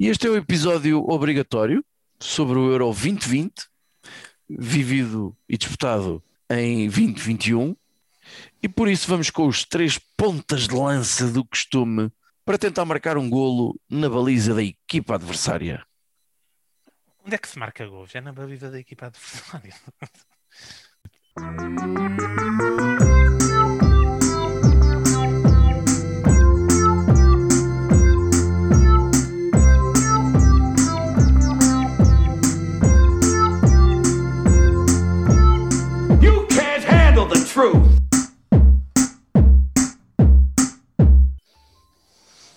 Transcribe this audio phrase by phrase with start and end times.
[0.00, 1.84] E este é o episódio obrigatório
[2.18, 3.52] sobre o Euro 2020,
[4.48, 7.76] vivido e disputado em 2021.
[8.62, 12.10] E por isso vamos com os três pontas de lança do costume
[12.46, 15.84] para tentar marcar um golo na baliza da equipa adversária.
[17.22, 18.14] Onde é que se marca gols?
[18.14, 19.74] É na baliza da equipa adversária.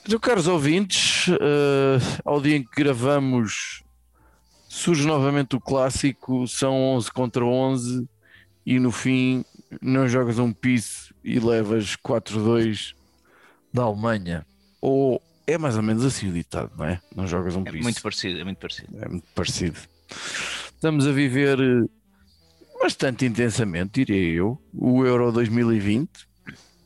[0.05, 3.83] Então, caros ouvintes, eh, ao dia em que gravamos,
[4.67, 8.07] surge novamente o clássico: são 11 contra 11
[8.65, 9.45] e no fim
[9.81, 12.93] não jogas um piso e levas 4-2
[13.73, 14.45] da Alemanha.
[14.81, 17.01] Ou é mais ou menos assim o ditado, não é?
[17.15, 17.83] Não jogas um É piso.
[17.83, 18.97] muito parecido, é muito parecido.
[19.01, 19.79] É muito parecido.
[20.75, 21.85] Estamos a viver eh,
[22.81, 26.09] bastante intensamente, diria eu, o Euro 2020.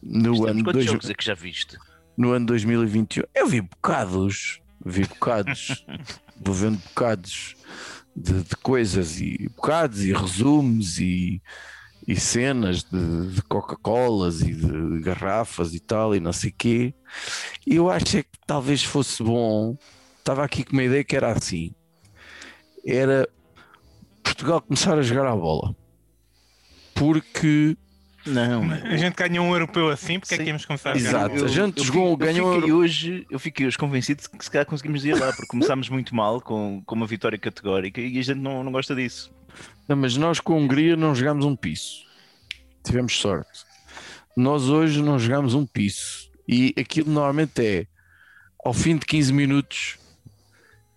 [0.03, 1.77] No Estamos, ano, quantos dois, jogos é que já viste?
[2.17, 3.23] No ano 2021.
[3.35, 5.85] Eu vi bocados, vi bocados,
[6.41, 7.55] vou vendo bocados
[8.15, 11.41] de, de coisas e bocados e resumos e,
[12.07, 16.95] e cenas de, de Coca-Colas e de garrafas e tal e não sei quê.
[17.65, 19.77] E eu acho é que talvez fosse bom.
[20.17, 21.73] Estava aqui com uma ideia que era assim:
[22.85, 23.29] era
[24.23, 25.75] Portugal começar a jogar a bola.
[26.95, 27.77] Porque
[28.28, 30.50] Não, A gente ganhou um europeu assim, porque é que Sim.
[30.50, 31.45] íamos começar a Exato.
[31.45, 34.66] a gente jogou- fiquei- ganhou- Eu fiquei, hoje, eu fiquei hoje convencido que se calhar
[34.66, 38.39] conseguimos ir lá, porque começámos muito mal com, com uma vitória categórica e a gente
[38.39, 39.31] não, não gosta disso.
[39.88, 42.05] Não, mas nós com a Hungria não jogámos um piso.
[42.83, 43.66] Tivemos sorte.
[44.36, 46.30] Nós hoje não jogámos um piso.
[46.48, 47.88] E aquilo normalmente é
[48.64, 49.98] ao fim de 15 minutos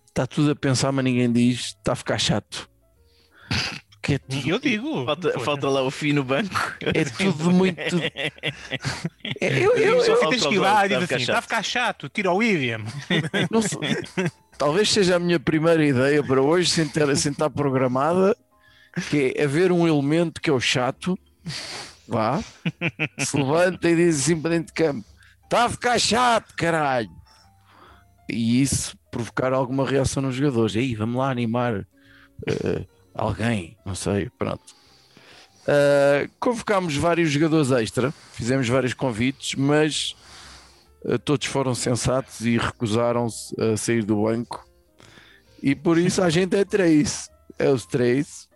[0.07, 2.69] está tudo a pensar, mas ninguém diz, está a ficar chato.
[4.01, 5.05] Que é, E tudo, eu digo.
[5.05, 6.55] Falta, falta lá o fim no banco.
[6.81, 7.79] é tudo muito.
[9.39, 11.07] É, eu, eu- eu- Você falta tens que ir o lá Ronaldo, e diz está
[11.07, 12.81] a ficar assim: está a chato." ficar chato, tira o William.
[14.57, 18.35] talvez seja a minha primeira ideia para hoje, sem ter, sem estar programada,
[19.09, 21.17] que é haver um elemento que é o chato,
[22.07, 22.39] vá,
[23.19, 25.05] se levanta e diz assim para dentro de campo:
[25.43, 27.09] está a ficar chato, caralho.
[28.29, 30.75] E isso provocar alguma reação nos jogadores.
[30.75, 31.85] Aí, vamos lá animar
[32.47, 34.75] eh, alguém, não sei, pronto.
[35.67, 40.15] Eh, convocámos vários jogadores extra, fizemos vários convites, mas
[41.05, 44.65] eh, todos foram sensatos e recusaram-se a sair do banco.
[45.61, 47.29] E por isso a gente é três.
[47.59, 48.49] É os três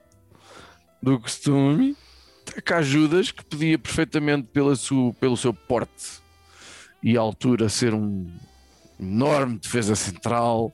[1.01, 1.95] do costume.
[2.63, 6.23] Cá Judas, que podia perfeitamente pela sua, pelo seu porte
[7.03, 8.27] e altura ser um
[8.99, 10.73] enorme defesa central,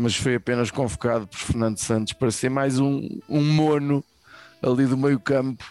[0.00, 4.04] mas foi apenas convocado por Fernando Santos para ser mais um, um mono
[4.62, 5.64] ali do meio campo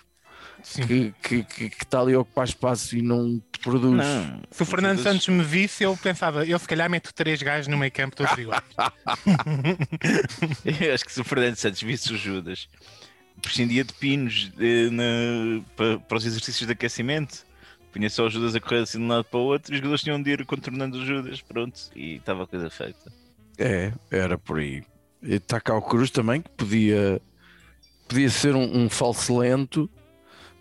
[0.86, 3.98] que, que, que, que está ali a ocupar espaço e não produz.
[3.98, 4.42] Não.
[4.52, 7.78] Se o Fernando Santos me visse, eu pensava, eu se calhar meto três gajos no
[7.78, 8.64] meio campo todos iguais.
[10.66, 12.68] Eu acho que se o Fernando Santos visse o Judas,
[13.42, 17.46] prescindia de pinos eh, na- para, para os exercícios de aquecimento.
[17.92, 19.78] Punha só o Judas a correr assim de um lado para o outro e os
[19.80, 23.12] jogadores tinham de ir contornando o Judas, pronto, e estava a coisa feita.
[23.60, 24.84] É, era por aí.
[25.22, 27.22] E está cá o Cruz também, que podia,
[28.08, 29.90] podia ser um, um falso lento,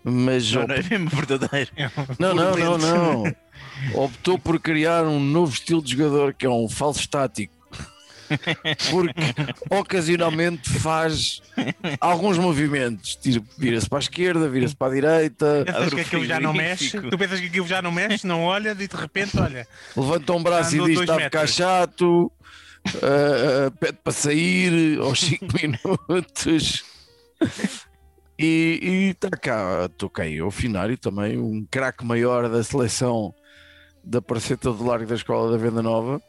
[0.03, 1.71] mas Não, op- não é mesmo verdadeiro.
[2.19, 2.85] não, não, não, lento.
[3.93, 4.03] não.
[4.03, 7.53] optou por criar um novo estilo de jogador que é um falso estático.
[8.91, 9.13] Porque
[9.71, 11.41] ocasionalmente faz
[11.99, 13.17] alguns movimentos,
[13.57, 17.01] vira-se para a esquerda, vira-se para a direita, Pensas que aquilo já não mexe?
[17.01, 19.67] Tu pensas que aquilo já não mexe, não olha e de repente, olha,
[19.97, 22.31] levanta um braço e diz está a ficar metros." chato,
[23.03, 26.83] ah, pede para sair aos 5 minutos.
[28.37, 29.89] E está cá,
[30.31, 33.33] eu, o Finário também, um craque maior da seleção
[34.03, 36.21] da Parceta do Largo da Escola da Venda Nova,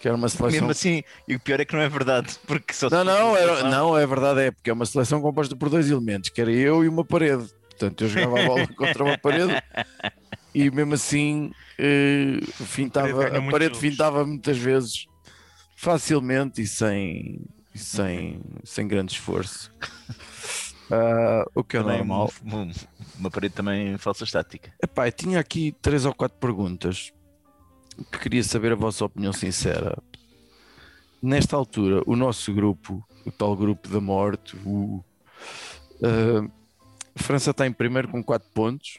[0.00, 0.60] que era uma seleção.
[0.60, 3.62] Mesmo assim, e o pior é que não é verdade, porque só Não, não, era,
[3.70, 6.84] não, é verdade, é porque é uma seleção composta por dois elementos, que era eu
[6.84, 7.48] e uma parede.
[7.70, 9.62] Portanto, eu jogava a bola contra uma parede
[10.54, 13.78] e mesmo assim eh, fintava, a parede jogos.
[13.78, 15.06] fintava muitas vezes
[15.76, 17.40] facilmente e sem,
[17.74, 19.72] sem, sem grande esforço.
[20.90, 22.30] Ah, o que é Também normal.
[22.44, 22.70] uma,
[23.18, 24.70] uma parede também falsa estática.
[24.82, 27.10] Epá, eu tinha aqui três ou quatro perguntas
[28.12, 29.96] que queria saber a vossa opinião sincera.
[31.22, 35.02] Nesta altura, o nosso grupo, o tal grupo da morte, o,
[36.02, 38.98] a França está em primeiro com 4 pontos,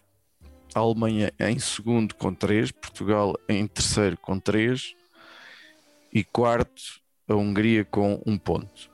[0.73, 4.95] a Alemanha em segundo com 3, Portugal em terceiro com 3
[6.15, 6.81] e quarto
[7.27, 8.89] a Hungria com um ponto.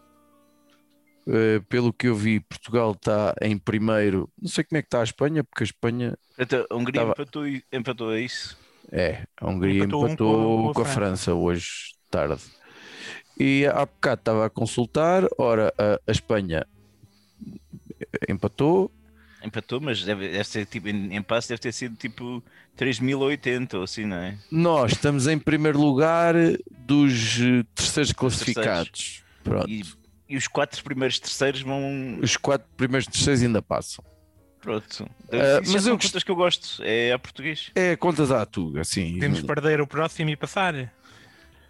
[1.27, 4.27] Eh, pelo que eu vi, Portugal está em primeiro.
[4.41, 7.12] Não sei como é que está a Espanha, porque a Espanha Então, a Hungria Tava-
[7.12, 8.57] empatou, empatou a isso.
[8.91, 12.41] é, a Hungria Empatou empatou, um com a- com, a França hoje tarde.
[13.39, 16.65] E há bocado estava a consultar, ora, a, a Espanha
[18.27, 18.91] empatou,
[19.43, 22.43] Empatou, mas deve, deve ser tipo, em, em passe deve ter sido tipo
[22.75, 24.38] 3080 ou assim, não é?
[24.51, 26.35] nós estamos em primeiro lugar
[26.69, 29.23] dos eh, terceiros classificados.
[29.43, 29.67] Pronto.
[29.69, 29.83] E,
[30.29, 32.19] e os quatro primeiros terceiros vão.
[32.21, 34.03] Os quatro primeiros terceiros ainda passam.
[34.61, 35.09] Pronto.
[35.31, 36.83] Já mas são eu contas que eu gosto.
[36.83, 37.71] É a português.
[37.73, 39.13] É contas à tuga, assim.
[39.13, 40.94] Podemos perder o próximo e passar.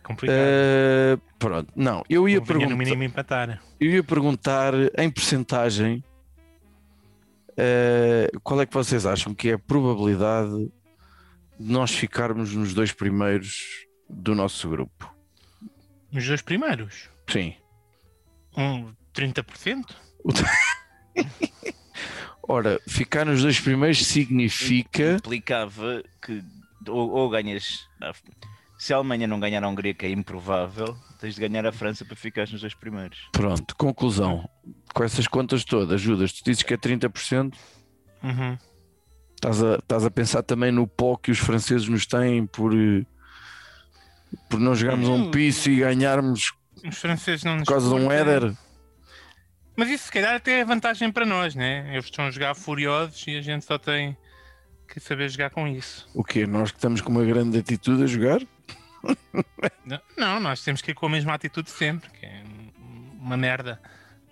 [0.03, 0.37] Complicado.
[0.37, 3.61] Eh, pronto, não, eu ia, Convinha perguntar, mínimo empatar.
[3.79, 6.03] eu ia perguntar em percentagem
[7.63, 10.71] eh, qual é que vocês acham que é a probabilidade
[11.59, 15.13] de nós ficarmos nos dois primeiros do nosso grupo?
[16.11, 17.07] Os dois primeiros.
[17.29, 17.53] Sim.
[18.57, 19.95] Um 30%?
[22.41, 25.13] Ora, ficar nos dois primeiros significa.
[25.13, 26.43] Implicava que
[26.87, 27.87] ou, ou ganhas.
[28.81, 32.03] Se a Alemanha não ganhar a Hungria, que é improvável, tens de ganhar a França
[32.03, 33.29] para ficares nos dois primeiros.
[33.31, 34.49] Pronto, conclusão.
[34.91, 37.53] Com essas contas todas, Judas, tu dizes que é 30%?
[38.23, 38.57] Uhum.
[39.35, 43.05] Estás a, estás a pensar também no pó que os franceses nos têm por, eh,
[44.49, 45.31] por não jogarmos um Hum.
[45.31, 46.51] piso e ganharmos
[46.83, 48.51] Os franceses não nos por causa de um éder?
[49.75, 51.87] Mas isso se calhar até é vantagem para nós, né?
[51.91, 54.17] Eles estão a jogar furiosos e a gente só tem
[54.87, 56.09] que saber jogar com isso.
[56.15, 56.47] O quê?
[56.47, 58.41] Nós que estamos com uma grande atitude a jogar?
[60.17, 62.43] Não, nós temos que ir com a mesma atitude sempre, que é
[63.19, 63.79] uma merda.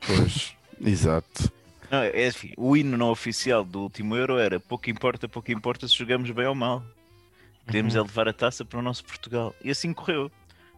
[0.05, 1.51] Pois, exato.
[1.91, 5.87] Não, é assim, o hino não oficial do último Euro era pouco importa, pouco importa
[5.87, 6.83] se jogamos bem ou mal.
[7.65, 8.01] Queremos Uhum.
[8.01, 9.55] é levar a taça para o nosso Portugal.
[9.63, 10.31] E assim correu.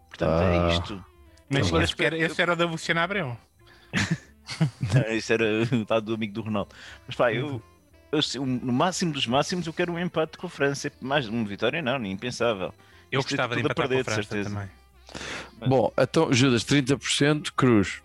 [0.09, 0.43] Portanto, Ah.
[0.71, 1.05] é isto.
[1.49, 1.83] Mas Tá bem.
[1.85, 3.37] esse, era, esse era o da Luciana Abreu.
[4.93, 6.73] Não, Isso era o dado do amigo do Ronaldo.
[7.07, 7.61] Mas pá, eu,
[8.11, 10.91] eu no máximo dos máximos, eu quero um empate com a França.
[11.01, 12.73] Mais uma vitória, não, nem impensável.
[13.11, 14.43] Eu Isto é gostava de empatar perder, com a de França certeza.
[14.43, 14.71] também.
[15.63, 18.01] Bom, então, Judas, 30%, Cruz,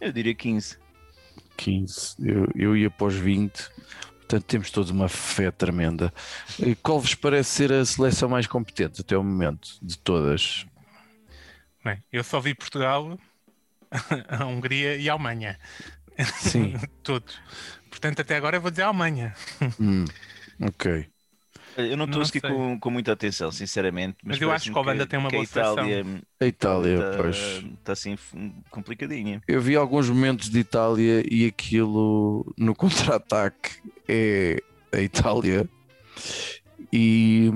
[0.00, 0.76] Eu diria 15.
[1.56, 2.16] 15%.
[2.24, 3.70] Eu, eu ia para os 20%.
[4.18, 6.12] Portanto, temos todos uma fé tremenda.
[6.58, 10.66] E Qual vos parece ser a seleção mais competente até o momento de todas?
[11.84, 13.18] Bem, eu só vi Portugal,
[14.28, 15.58] a Hungria e a Alemanha.
[16.36, 16.74] Sim.
[17.02, 17.40] Todos.
[17.90, 19.34] Portanto, até agora eu vou dizer a Alemanha.
[19.78, 20.04] Hum,
[20.60, 21.10] ok.
[21.78, 24.16] Eu não estou com, com muita atenção, sinceramente.
[24.24, 25.74] Mas eu acho que a Holanda tem uma que boa seleção.
[25.74, 27.36] Itália A Itália, está, pois.
[27.78, 28.18] está assim
[28.68, 29.40] complicadinha.
[29.46, 33.76] Eu vi alguns momentos de Itália e aquilo no contra-ataque
[34.08, 34.60] é
[34.92, 35.68] a Itália
[36.92, 37.50] e,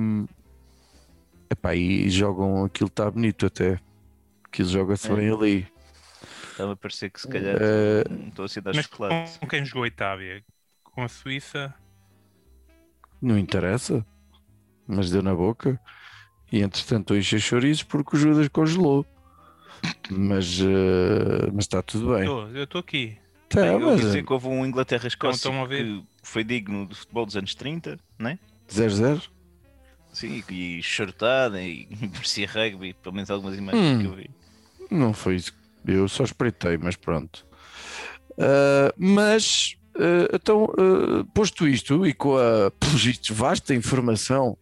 [1.50, 3.80] epá, e jogam aquilo está bonito até.
[4.44, 5.16] Aquilo joga-se É.
[5.16, 5.66] bem ali.
[6.52, 9.38] Estava a parecer que se calhar Eh, não estou a ser Mas chocolate.
[9.38, 10.44] com quem jogou a Itália?
[10.84, 11.74] Com a Suíça?
[13.20, 14.04] Não interessa,
[14.86, 15.80] mas deu na boca.
[16.50, 19.06] E entretanto, eu enchi chorizos porque o Judas congelou.
[20.10, 22.24] Mas, eh, mas está tudo bem.
[22.26, 23.16] Eu estou aqui.
[23.48, 25.84] Tá, eu mas dizer que houve um Inglaterra-Escócia estão a ver?
[26.22, 28.38] que foi digno do futebol dos anos 30, né?
[28.70, 29.22] 0-0.
[30.12, 34.00] Sim, e shortada e parecia rugby, pelo menos algumas imagens Hum.
[34.00, 34.30] que eu vi.
[34.90, 35.52] Não foi isso.
[35.86, 37.44] Eu só espreitei, mas pronto.
[38.38, 44.56] Ah, mas, ah, então, ah, posto isto e com a, pelos vistos, vasta informação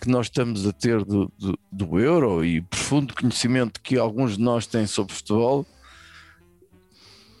[0.00, 4.42] que nós estamos a ter do, do, do Euro e profundo conhecimento que alguns de
[4.42, 5.66] nós têm sobre futebol,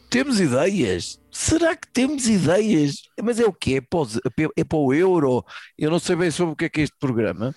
[0.08, 1.20] temos ideias.
[1.30, 3.02] Será que temos ideias?
[3.22, 3.74] Mas é o quê?
[3.76, 4.20] É para, os-
[4.56, 5.44] é para o Euro?
[5.78, 7.54] Eu não sei bem sobre o que é que é este programa,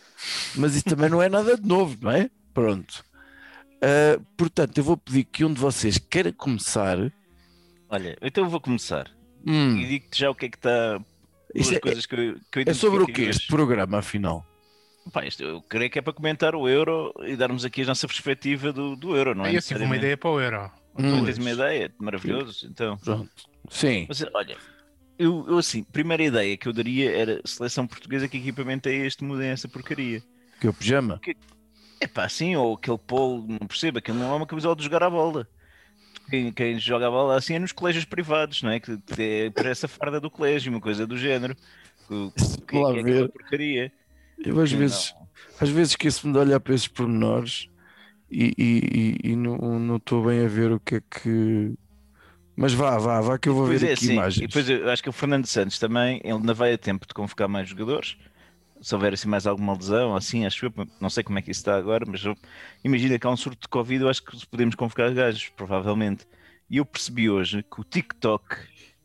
[0.56, 2.29] mas isso também não é nada de novo, não é?
[2.53, 3.06] Pronto.
[3.77, 6.98] Uh, portanto, eu vou pedir que um de vocês queira começar.
[7.89, 9.10] Olha, então eu vou começar.
[9.46, 11.00] Hum, E digo-te já o que é que está.
[11.56, 14.46] Isto é, coisas que eu, que eu é sobre o que este programa, afinal?
[15.12, 18.08] Pá, isto eu creio que é para comentar o Euro e darmos aqui a nossa
[18.08, 19.56] perspectiva do, do Euro, não é?
[19.56, 20.72] Eu tive uma ideia para o Euro.
[20.98, 21.25] Hum.
[21.25, 22.68] Tens uma ideia, maravilhoso.
[22.68, 23.30] Então, Pronto.
[23.70, 24.06] Sim.
[24.08, 24.58] mas olha,
[25.18, 29.24] eu, eu assim, primeira ideia que eu daria era seleção portuguesa, que equipamento é este,
[29.24, 30.22] mudem essa porcaria.
[30.60, 31.20] Que é o pijama?
[32.01, 35.04] É pá, assim, ou aquele polo, não percebo, aquilo não é uma camisola de jogar
[35.04, 35.48] a bola.
[36.30, 38.80] Quem, quem joga a bola assim é nos colégios privados, não é?
[38.80, 41.56] Que é para essa farda do colégio, uma coisa do género.
[42.08, 43.92] Que, que, que é aquela porcaria.
[44.46, 44.79] Eu às Não.
[44.79, 45.13] vezes,
[45.60, 47.69] às vezes esqueço-me de olhar para esses pormenores
[48.29, 51.75] e, e, e, e não não estou bem a ver o que é que.
[52.55, 54.13] Mas vá, vá, vá que eu vou ver é, aqui sim.
[54.13, 54.43] imagens.
[54.43, 57.13] E depois eu acho que o Fernando Santos também, ele ainda vai a tempo de
[57.13, 58.17] convocar mais jogadores.
[58.81, 61.62] se houver assim mais alguma lesão, assim, acho eu, não sei como é que isso
[61.62, 62.36] está agora, mas eu,
[62.84, 66.25] imagina que há um surto de Covid, eu acho que podemos convocar gajos, provavelmente.
[66.69, 68.43] E eu percebi hoje que o TikTok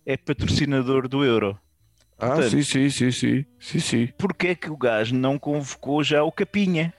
[0.06, 1.58] é patrocinador do Euro.
[2.24, 4.06] Ah, Portanto- sim, sim, sim, sim, sim, sim.
[4.18, 6.92] Porquê é que o gajo não convocou já o Capinha,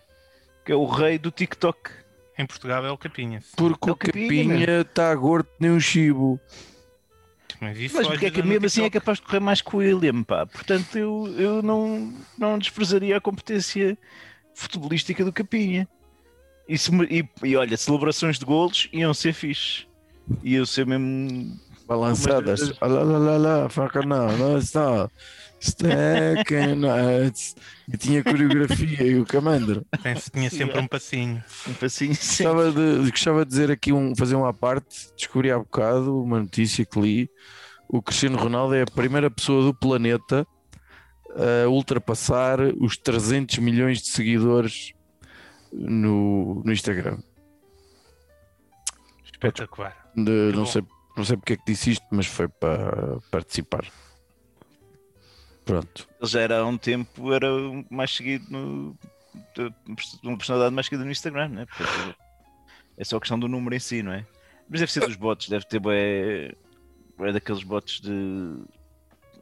[0.64, 1.92] que é o rei do TikTok?
[2.38, 3.42] Em Portugal é o Capinha.
[3.56, 6.40] Porque É o Capinha, está gordo nem um chibo.
[7.62, 9.80] Mas, isso Mas porque é que mesmo assim é capaz de correr mais que o
[9.80, 10.46] William, pá.
[10.46, 13.98] Portanto, eu, eu não, não desprezaria a competência
[14.54, 15.88] futebolística do Capinha.
[16.68, 19.88] E, se e, e olha, celebrações de golos iam ser fixe.
[20.44, 21.58] Iam ser mesmo.
[21.88, 22.78] Balançadas.
[22.80, 25.10] Lá, lá, lá, lá, faca não, não está.
[25.60, 27.56] Stacking nuts.
[27.92, 29.86] E tinha coreografia e o Camandro.
[30.34, 31.44] Tinha sempre um passinho.
[31.68, 32.10] um passinho.
[32.16, 35.08] Gostava de, gostava de dizer aqui, um, fazer uma parte.
[35.16, 37.30] Descobri há bocado uma notícia que li.
[37.88, 40.46] O Cristiano Ronaldo é a primeira pessoa do planeta
[41.36, 44.94] a ultrapassar os 300 milhões de seguidores
[45.72, 47.18] no, no Instagram.
[49.24, 49.96] Espetacular.
[50.16, 50.66] De- não, bom.
[50.66, 50.82] sei,
[51.16, 53.86] não sei porque é que disse isto, mas foi para participar.
[55.64, 56.08] Pronto.
[56.20, 57.48] Ele já era há um tempo, era
[57.90, 58.98] mais seguido no.
[60.24, 61.66] Uma personalidade mais seguida no Instagram, né?
[61.66, 61.84] Porque
[62.98, 64.26] é só questão do número em si, não é?
[64.70, 65.82] Mas deve ser dos bots, deve ter
[67.20, 68.12] é daqueles bots de.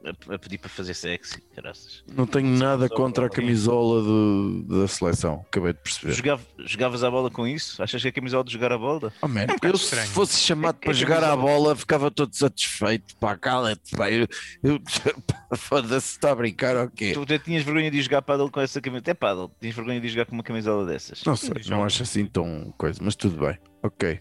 [0.04, 2.04] A, a pedir para fazer sexy, graças.
[2.14, 6.12] Não tenho nada contra a camisola do- da seleção, acabei de perceber.
[6.12, 7.82] Jogava, jogavas a bola com isso?
[7.82, 9.10] Achas que é camisola de jogar a bola?
[9.22, 11.42] Oh, man, bocado eu se fosse chamado É- para é jogar à camisola.
[11.52, 13.16] bola ficava todo satisfeito.
[13.16, 14.10] Pá, cala-te, pá.
[14.10, 14.26] Eu,
[14.62, 14.78] eu,
[15.56, 17.12] foda-se, está a brincar ou quê?
[17.14, 19.00] Tu até tinhas vergonha de jogar paddle com essa camisola.
[19.00, 21.24] Até paddle, tinhas vergonha de jogar com uma camisola dessas.
[21.24, 23.58] Não sei, não acho assim tão coisa, mas tudo bem.
[23.82, 24.20] Ok.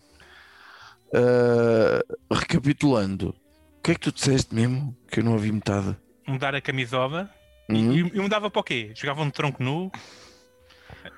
[1.13, 3.35] Ah, recapitulando,
[3.83, 4.95] que é que tu disseste mesmo?
[5.11, 5.95] Que eu não ouvi metade.
[6.27, 7.29] Mudar a camisola.
[7.69, 7.93] Uhum.
[7.93, 8.91] E, e mudava para o quê?
[8.95, 9.91] Jogava um tronco nu.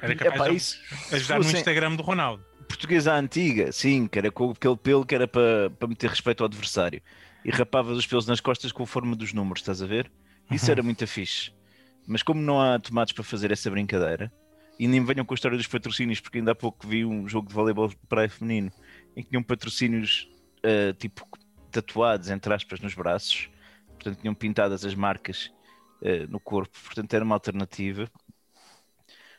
[0.01, 0.79] Era capaz Epá, de isso,
[1.13, 2.43] ajudar no Instagram do Ronaldo.
[2.67, 6.47] portuguesa antiga, sim, que era com aquele pelo que era para, para meter respeito ao
[6.47, 7.01] adversário.
[7.43, 10.11] E rapavas os pelos nas costas com a forma dos números, estás a ver?
[10.49, 10.71] Isso Uhum.
[10.71, 11.51] era muito fixe.
[12.07, 14.31] Mas como não há tomates para fazer essa brincadeira,
[14.79, 17.27] e nem me venham com a história dos patrocínios, porque ainda há pouco vi um
[17.27, 18.71] jogo de voleibol de praia feminino
[19.15, 20.27] em que tinham patrocínios
[20.63, 21.27] ah, tipo
[21.81, 23.49] tatuados, entre aspas, nos braços,
[23.87, 25.51] portanto tinham pintadas as marcas
[26.03, 28.09] ah, no corpo, portanto era uma alternativa.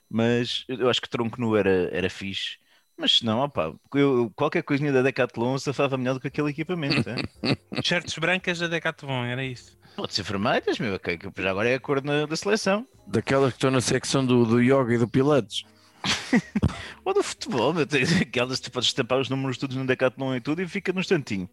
[0.08, 2.58] Mas eu acho que tronco nu era, era fixe.
[2.96, 7.04] Mas se não, opá, eu, qualquer coisinha da Decathlon safava melhor do que aquele equipamento.
[7.84, 9.76] Shirts brancas da Decathlon, era isso.
[9.96, 12.86] Pode ser vermelhas, meu, que já agora é a cor na- da seleção.
[13.06, 15.64] Daquelas que estão na secção do, do yoga e do pilates.
[17.04, 17.86] Ou do futebol, meu,
[18.20, 21.00] aquelas que tu podes estampar os números todos no Decathlon e tudo e fica no
[21.00, 21.48] instantinho.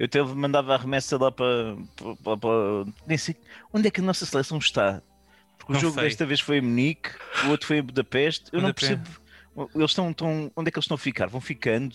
[0.00, 1.76] Eu até mandava a remessa lá para,
[2.24, 3.36] para, para- Nem sei
[3.70, 5.02] onde é que a nossa seleção está.
[5.58, 6.04] Porque o Não jogo sei.
[6.04, 7.10] desta vez foi em Munique,
[7.44, 8.46] o outro foi em Budapeste.
[8.50, 9.06] Eu não percebo.
[9.74, 10.50] Eles estão, estão.
[10.56, 11.26] Onde é que eles estão a ficar?
[11.26, 11.94] Vão ficando.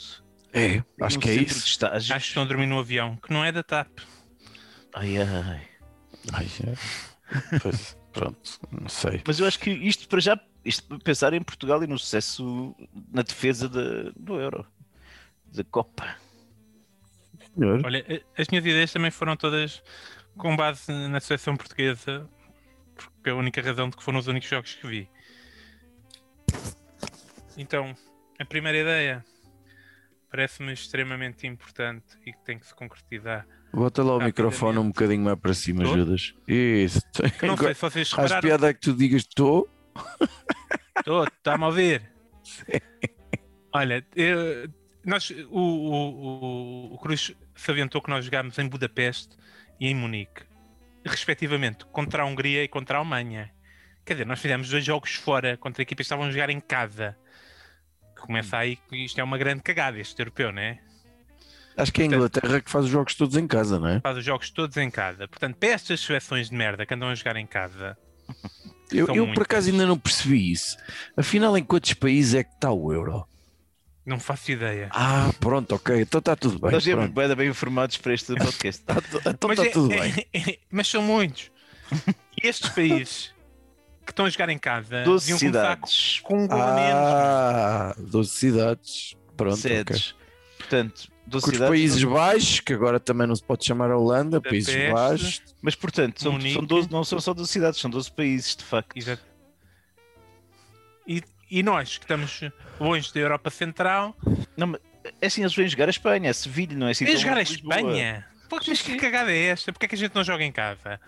[0.53, 1.83] É, acho que é de isso.
[1.88, 3.89] Acho que estão a dormir no avião, que não é da TAP.
[4.93, 5.67] Ai, ai.
[6.31, 7.57] Ai, é.
[7.59, 9.24] Pois, pronto, não sei.
[9.25, 12.75] Mas eu acho que isto para já, isto para pensar em Portugal e no sucesso
[13.12, 14.65] na defesa da- do Euro,
[15.51, 16.15] da Copa.
[17.57, 17.81] Senhor.
[17.85, 19.81] Olha, a- as minhas ideias também foram todas
[20.38, 22.29] com base na seleção portuguesa,
[22.95, 25.09] porque é a única razão de que foram os únicos jogos que vi.
[27.57, 27.95] Então,
[28.39, 29.25] a primeira ideia
[30.29, 33.47] parece-me extremamente importante e que tem que se concretizar.
[33.74, 35.95] Bota lá o microfone um bocadinho mais para cima, Tô?
[35.97, 36.33] Judas.
[36.47, 37.01] Isso.
[37.39, 38.41] Que não sei se vocês repararam.
[38.41, 39.69] piada é que tu digas estou.
[41.38, 42.01] Está-me a ouvir?
[43.74, 44.69] Olha, eu-
[45.05, 49.38] nós, o, o, o, o Cruz salientou que nós jogámos em Budapeste
[49.79, 50.43] e em Munique,
[51.05, 53.51] respectivamente, contra a Hungria e contra a Alemanha.
[54.05, 57.17] Quer dizer, nós fizemos dois jogos fora contra equipas que estavam a jogar em casa.
[58.19, 60.79] Começa aí que isto é uma grande cagada, este europeu, não é?
[61.77, 64.00] Acho que é a Inglaterra que faz os jogos todos em casa, não é?
[64.00, 65.27] Faz os jogos todos em casa.
[65.27, 67.97] Portanto, para estas seleções de merda que andam a jogar em casa,
[68.91, 70.77] Eu, eu por acaso ainda não percebi isso.
[71.17, 73.27] Afinal, em quantos países é que está o euro?
[74.05, 74.89] Não faço ideia.
[74.91, 76.01] Ah, pronto, ok.
[76.01, 76.71] Então está tudo bem.
[76.71, 77.27] Nós temos pronto.
[77.27, 78.83] bem, bem informados para este podcast.
[78.83, 78.95] Tá
[79.29, 80.27] então está é- tudo é- bem.
[80.33, 81.51] é- mas são muitos.
[82.41, 83.33] E estes países
[84.05, 86.75] que estão a jogar em casa 12 deviam começar com- cidades, com um gol a
[86.75, 86.91] menos.
[86.93, 89.15] Ah, 12 cidades.
[89.35, 89.62] Pronto, ok.
[89.71, 90.15] sedes.
[90.57, 91.69] Portanto, 12 Com os cidades.
[91.69, 94.93] Países Baixos, que agora também não se pode chamar Holanda, Países Budapeste.
[94.93, 95.41] Baixos.
[95.62, 98.95] Mas portanto, são, são 12, não são só 12 cidades, são 12 países, de facto.
[98.95, 99.24] Exato.
[101.07, 102.41] E, e nós, que estamos
[102.79, 104.15] longe da Europa Central,
[104.57, 104.81] Não, mas
[105.21, 107.05] é assim, eles vêm jogar a Espanha, a Sevilha, não é assim?
[107.05, 107.41] vêm jogar a.
[107.41, 108.25] Espanha.
[108.49, 109.71] Pô, mas que cagada é esta?
[109.71, 110.99] Porquê é que a gente não joga em casa?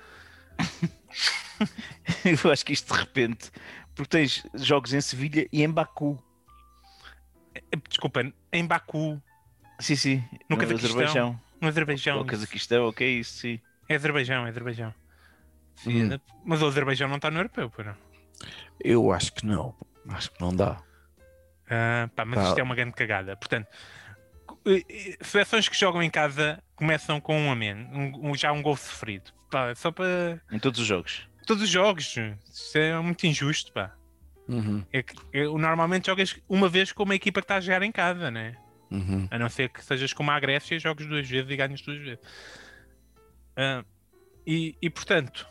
[2.43, 3.51] Eu acho que isto de repente.
[3.95, 6.21] Porque tens jogos em Sevilha e em Baku.
[7.89, 9.21] Desculpa, em Baku,
[9.79, 10.23] Sim, sim.
[10.49, 10.63] No no.
[10.63, 11.39] Azerbaijão.
[11.61, 12.21] no Azerbaijão.
[12.21, 13.59] O Cazaquistão, ok, isso sim.
[13.87, 14.93] É Azerbaijão, é Azerbaijão.
[15.75, 16.19] Sim, Hum.
[16.43, 17.95] Mas o Azerbaijão não está no europeu, pô, não.
[18.79, 19.75] Eu acho que não.
[20.09, 20.81] Acho que não dá.
[21.69, 22.47] Ah, pá, mas Tá.
[22.49, 23.35] isto é uma grande cagada.
[23.35, 23.67] Portanto,
[24.65, 28.51] eh, eh, seleções que jogam em casa começam com um a menos, um- um- já
[28.51, 29.31] um gol sofrido.
[29.51, 31.27] Pá, só para Em todos os jogos.
[31.45, 32.15] todos os jogos.
[32.49, 33.93] Isso é muito injusto, pá.
[34.47, 37.81] Uhum, É que é, normalmente jogas uma vez com uma equipa que está a jogar
[37.83, 38.55] em casa, né?
[38.89, 39.27] uhum.
[39.29, 41.97] A não ser que sejas como a Grécia e jogues duas vezes e ganhas duas
[41.97, 42.19] vezes.
[43.57, 43.83] Ah,
[44.45, 45.45] e, e, portanto,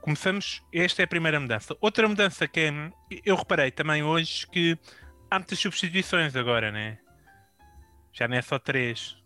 [0.00, 0.62] começamos.
[0.72, 1.76] Esta é a primeira mudança.
[1.80, 2.92] Outra mudança que é,
[3.24, 4.78] eu reparei também hoje que
[5.30, 6.98] há muitas substituições agora, né?
[8.12, 9.16] Já não é só três.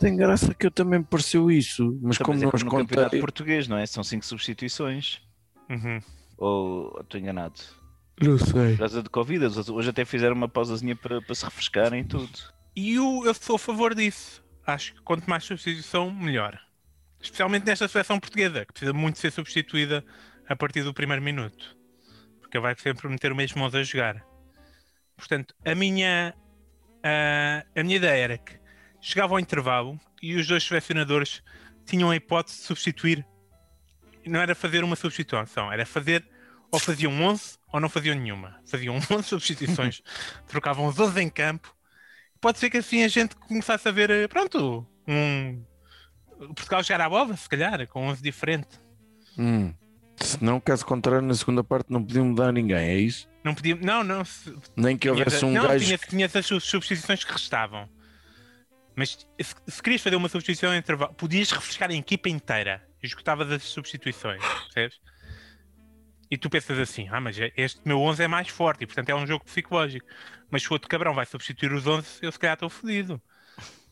[0.00, 2.86] Tem graça que eu também me pareceu isso, mas como Mas é nós como no
[2.86, 3.86] campeonato português, não é?
[3.86, 5.20] São cinco substituições.
[5.68, 6.00] Uhum.
[6.36, 7.60] Ou estou enganado?
[8.20, 8.72] Não sei.
[8.72, 12.38] Por causa de Covid, hoje até fizeram uma pausazinha para, para se refrescarem e tudo.
[12.74, 14.42] E eu, eu sou a favor disso.
[14.66, 16.58] Acho que quanto mais substituição, melhor.
[17.20, 20.04] Especialmente nesta seleção portuguesa, que precisa muito ser substituída
[20.48, 21.76] a partir do primeiro minuto.
[22.40, 24.24] Porque vai sempre meter o mesmo 11 a jogar.
[25.16, 26.34] Portanto, a minha,
[27.02, 28.58] a, a minha ideia era que
[29.00, 31.42] chegava ao intervalo e os dois selecionadores
[31.84, 33.26] tinham a hipótese de substituir.
[34.26, 36.24] Não era fazer uma substituição, era fazer
[36.70, 38.60] ou faziam 11 ou não faziam nenhuma.
[38.66, 40.02] Faziam 11 substituições,
[40.46, 41.76] trocavam os 11 em campo
[42.40, 45.62] pode ser que assim a gente começasse a ver, eh, pronto, um
[46.38, 48.68] Portugal jogar à bola, se calhar, com 11 diferente.
[49.36, 49.72] Hum.
[50.16, 53.28] Se não, caso contrário, na segunda parte não podiam mudar ninguém, é isso?
[53.44, 55.84] Não podia, não, não, se, Nem que houvesse um não, gajo.
[55.84, 57.88] tinha, tinha sub- substituições que restavam.
[58.96, 62.84] Mas se, se querias fazer uma substituição em intervalo, podias refrescar a equipa inteira.
[63.00, 64.98] Esgotavas as substituições, percebes?
[66.28, 69.14] E tu pensas assim, ah, mas este meu 11 é mais forte e portanto é
[69.14, 70.04] um jogo psicológico.
[70.50, 73.22] Mas se o outro cabrão vai substituir os 11, eu se calhar estou fodido.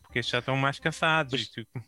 [0.02, 1.50] Porque estes já estão mais cansados.
[1.74, 1.84] Mas-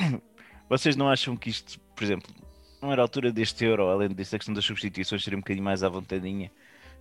[0.68, 2.34] Vocês não acham que isto, por exemplo,
[2.82, 5.82] não era a altura deste Euro, além desta questão das substituições, seria um bocadinho mais
[5.82, 6.50] à vontadinha?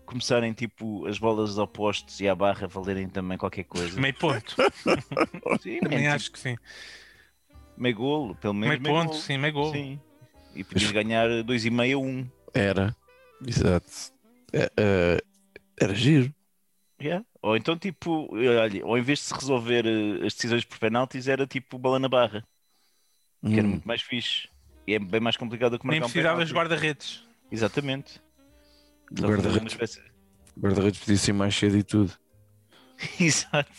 [0.06, 4.00] Começarem tipo as bolas opostos e à barra valerem também qualquer coisa.
[4.00, 4.56] Meio ponto.
[5.62, 6.56] Sim, Também meio, acho que sim.
[7.76, 8.80] meio golo, pelo menos.
[8.80, 9.20] Meio ponto, golo.
[9.22, 9.72] sim, meio gol.
[9.72, 10.00] Sim.
[10.54, 12.30] E podias ganhar 2,5 a 1.
[12.54, 12.96] Era.
[13.46, 13.92] Exato.
[14.54, 15.22] É, é,
[15.82, 16.34] era giro.
[17.02, 17.26] Yeah.
[17.42, 21.28] Ou então, tipo, olha, ou em vez de se resolver eh, as decisões por penaltis,
[21.28, 22.44] era tipo bola na barra,
[23.50, 23.72] que era Hum.
[23.72, 24.48] muito mais fixe.
[24.88, 26.48] E é bem mais complicado do que Nem marcar um precisavas penalti.
[26.48, 27.28] de guarda-redes.
[27.52, 28.22] Exatamente.
[29.20, 30.02] Guarda-redes espécie-
[30.60, 32.12] guarda-redes podia ser mais cedo e tudo.
[33.20, 33.70] Exato.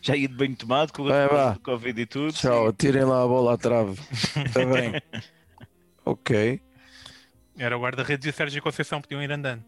[0.00, 1.08] Já ia de banho tomado com o
[1.54, 2.32] do Covid e tudo.
[2.32, 3.98] Tchau, tirem lá a bola à trave.
[4.46, 4.92] Está bem.
[6.04, 6.60] ok.
[7.58, 9.64] Era o guarda-redes e o Sérgio Conceição podiam ir andando.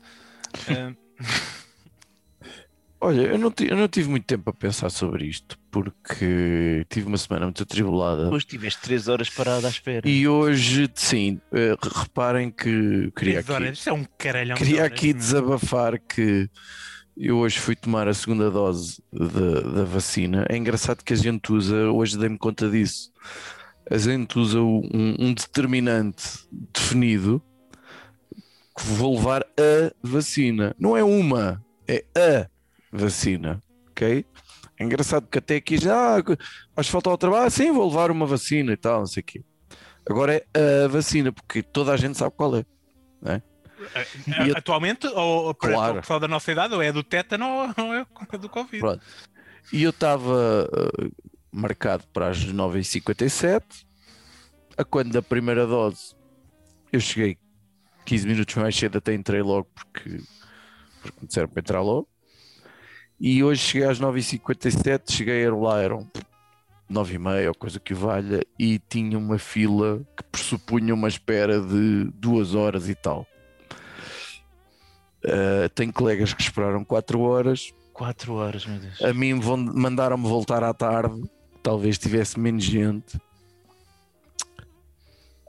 [0.68, 0.94] Ah,
[3.00, 7.16] Olha, eu não, eu não tive muito tempo a pensar sobre isto, porque tive uma
[7.16, 8.28] semana muito atribulada.
[8.28, 10.08] Hoje tiveste 3 horas parado à espera.
[10.08, 14.56] E hoje, sim, eh, reparem que queria horas, aqui, Isso é um caralhão.
[14.56, 16.50] de queria horas, aqui desabafar que
[17.16, 20.44] eu hoje fui tomar a segunda dose da, da vacina.
[20.48, 23.12] É engraçado que a gente usa, hoje dei-me conta disso,
[23.88, 26.24] a gente usa um, um determinante
[26.74, 27.40] definido
[28.76, 30.74] que vou levar a vacina.
[30.78, 32.57] Não é uma, é a
[32.92, 34.24] vacina, ok?
[34.78, 36.22] É engraçado que até aqui já ah,
[36.74, 39.44] vais faltar ao trabalho, sim, vou levar uma vacina e tal, não sei o quê.
[40.08, 42.64] Agora é a vacina, porque toda a gente sabe qual é.
[43.24, 43.40] Ah,
[44.46, 45.98] E- Atualmente, ou, ou para Claro.
[45.98, 47.94] o pessoal da nossa idade, ou é do tétano ou
[48.32, 48.78] é do Covid.
[48.80, 49.04] Pronto.
[49.72, 51.12] E eu estava uh,
[51.52, 53.62] marcado para as 9h57.
[54.76, 56.14] A quando da primeira dose
[56.92, 57.36] eu cheguei
[58.06, 60.20] 15 minutos mais cedo, até entrei logo porque,
[61.02, 62.08] porque me disseram para entrar logo.
[63.20, 66.06] E hoje cheguei às 9h57, cheguei lá, eram
[66.90, 72.54] 9h30 ou coisa que valha, e tinha uma fila que pressupunha uma espera de duas
[72.54, 73.26] horas e tal.
[75.24, 79.02] Uh, tenho colegas que esperaram 4 horas, 4 horas, meu Deus.
[79.02, 79.34] a mim
[79.74, 81.20] mandaram-me voltar à tarde,
[81.62, 83.18] talvez tivesse menos gente.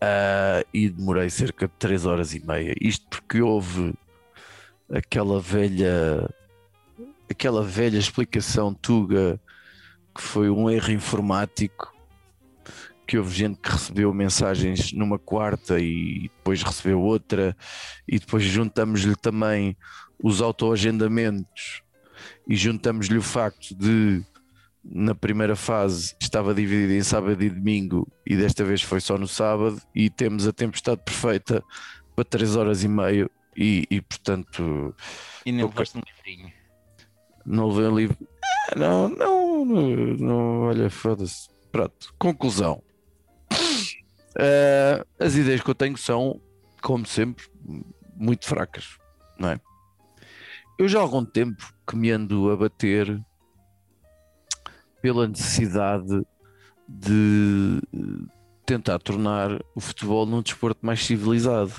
[0.01, 2.73] Ah, e demorei cerca de 3 horas e meia.
[2.79, 3.93] Isto porque houve
[4.89, 6.29] aquela velha
[7.29, 9.39] aquela velha explicação tuga
[10.15, 11.93] que foi um erro informático
[13.07, 17.57] que houve gente que recebeu mensagens numa quarta e depois recebeu outra
[18.07, 19.75] e depois juntamos-lhe também
[20.21, 21.81] os autoagendamentos
[22.47, 24.23] e juntamos-lhe o facto de
[24.83, 29.27] na primeira fase estava dividido em sábado e domingo e desta vez foi só no
[29.27, 31.63] sábado e temos a tempestade perfeita
[32.15, 34.95] para 3 horas e meia e, e, portanto
[35.45, 36.58] E nem levaste um livrinho.
[37.49, 38.17] Não levei o livro.
[38.71, 41.49] Ah, Não, não, não, não olha, foda-se.
[41.71, 42.81] Pronto, conclusão.
[44.37, 46.39] Ah, as ideias que eu tenho são,
[46.81, 47.45] como sempre,
[48.15, 48.97] muito fracas,
[49.37, 49.59] não é?
[50.77, 53.19] Eu já há algum tempo que me ando a bater
[55.01, 56.21] pela necessidade
[56.87, 57.81] de
[58.65, 61.73] tentar tornar o futebol num desporto mais civilizado.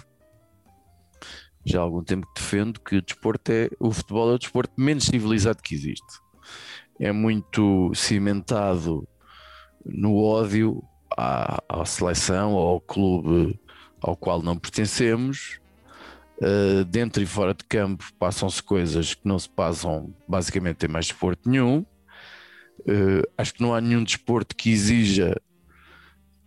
[1.64, 4.72] Já há algum tempo que defendo que o desporto é o futebol é o desporto
[4.78, 6.18] menos civilizado que existe.
[6.98, 9.06] É muito cimentado
[9.84, 10.82] no ódio
[11.16, 13.58] à, à seleção ou ao clube
[14.00, 15.60] ao qual não pertencemos.
[16.38, 21.06] Uh, dentro e fora de campo passam-se coisas que não se passam basicamente em mais
[21.06, 21.84] desporto nenhum.
[22.80, 25.36] Uh, acho que não há nenhum desporto que exija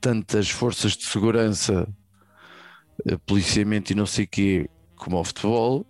[0.02, 1.88] tantas forças de segurança,
[3.06, 4.70] uh, policiamento e não sei o quê,
[5.04, 5.86] como ao futebol.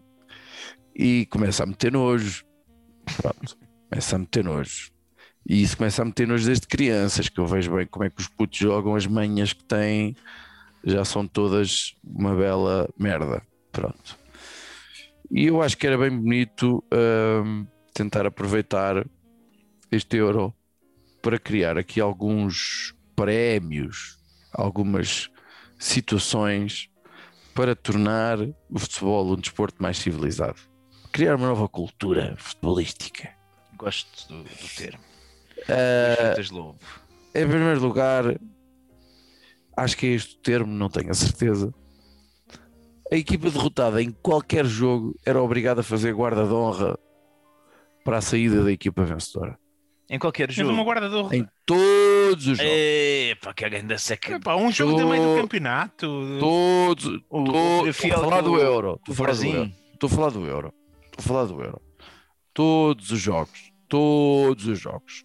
[0.95, 2.43] E começa a meter nojo.
[3.17, 3.57] Pronto,
[3.89, 4.91] começa a meter nojo.
[5.47, 8.21] E isso começa a meter nojo desde crianças, que eu vejo bem como é que
[8.21, 10.15] os putos jogam, as manhas que têm
[10.83, 13.41] já são todas uma bela merda.
[13.71, 14.17] Pronto.
[15.31, 16.83] E eu acho que era bem bonito
[17.43, 19.05] hum, tentar aproveitar
[19.91, 20.53] este euro
[21.21, 24.19] para criar aqui alguns prémios,
[24.51, 25.29] algumas
[25.79, 26.89] situações
[27.53, 28.39] para tornar
[28.69, 30.59] o futebol um desporto mais civilizado.
[31.11, 33.29] Criar uma nova cultura futebolística.
[33.77, 35.03] Gosto do, do termo.
[35.65, 36.79] Frutas lobo.
[37.33, 38.23] em primeiro lugar,
[39.77, 41.73] acho que é este o termo, não tenho a certeza.
[43.11, 46.97] A equipa derrotada em qualquer jogo era obrigada a fazer guarda de honra
[48.03, 49.57] para a saída da equipa vencedora.
[50.09, 50.71] Em qualquer Tens jogo.
[50.71, 51.35] uma guarda honra.
[51.35, 52.71] Em todos os jogos.
[52.73, 54.35] Epá, que ainda seca.
[54.35, 56.07] Epá, um jogo também do campeonato.
[56.39, 57.05] Todos.
[57.29, 58.99] O- Tô- o Estou a falar do- do Euro.
[59.07, 59.71] Estou a falar do Euro.
[59.93, 60.73] Estou a falar do Euro.
[61.05, 61.81] Estou a falar do Euro.
[62.53, 63.71] Todos os jogos.
[63.87, 65.23] Todos os jogos.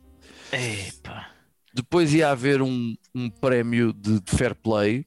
[0.52, 1.32] Epá.
[1.74, 5.04] Depois ia haver um, um prémio de, de fair play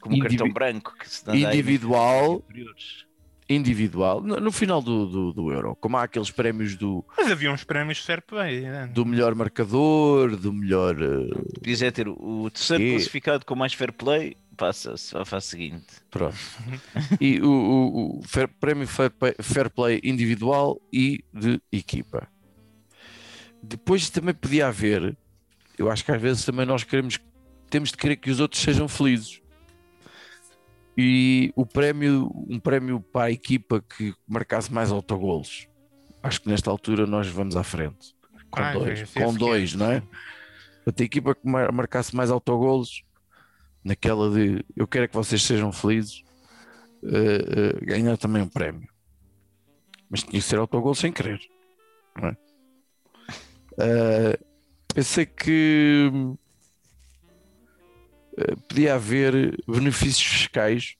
[0.00, 3.05] Como um cartão branco que se dá aí nas individual, anteriores.
[3.48, 5.76] Individual, no, no final do, do, do Euro.
[5.76, 8.60] Como há aqueles prémios do, Mas havia uns prémios fair play.
[8.62, 8.86] né?
[8.92, 10.96] do melhor marcador, do melhor.
[11.00, 15.46] eh, Podias é ter o terceiro E- classificado com mais fair play, passa-se à fase
[15.46, 15.86] seguinte.
[16.10, 16.36] pronto.
[17.20, 22.26] E o, o- o fair- prémio fair play, fair play individual e de equipa.
[23.62, 25.16] Depois também podia haver,
[25.78, 27.18] eu acho que às vezes também nós queremos,
[27.68, 29.40] temos de querer que os outros sejam felizes.
[30.96, 35.68] E o prémio, um prémio para a equipa que marcasse mais autogolos.
[36.22, 38.14] Acho que nesta altura nós vamos à frente.
[38.50, 40.02] Com Ah, dois, esse- com dois, que não é?
[40.86, 43.02] A equipa que mar- marcasse mais autogolos,
[43.84, 46.22] naquela de eu quero é que vocês sejam felizes,
[47.04, 48.88] eh, eh, ganhar também um prémio.
[50.08, 51.40] Mas tinha que ser autogol sem querer.
[52.20, 52.36] Não é?
[53.78, 54.38] Eh,
[54.94, 56.10] pensei que
[58.68, 60.96] podia haver benefícios fiscais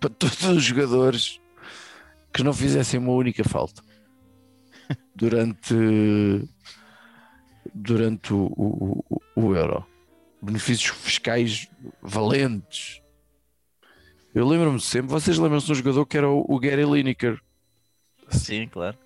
[0.00, 1.40] para todos os jogadores
[2.32, 3.82] que não fizessem uma única falta
[5.14, 5.74] durante
[7.74, 9.84] durante o, o, o- o Euro.
[10.42, 11.68] Benefícios fiscais
[12.02, 13.00] valentes.
[14.34, 17.40] Eu lembro-me sempre, vocês lembram-se de um jogador que era o, o Gary Lineker.
[18.28, 18.98] Sim, claro.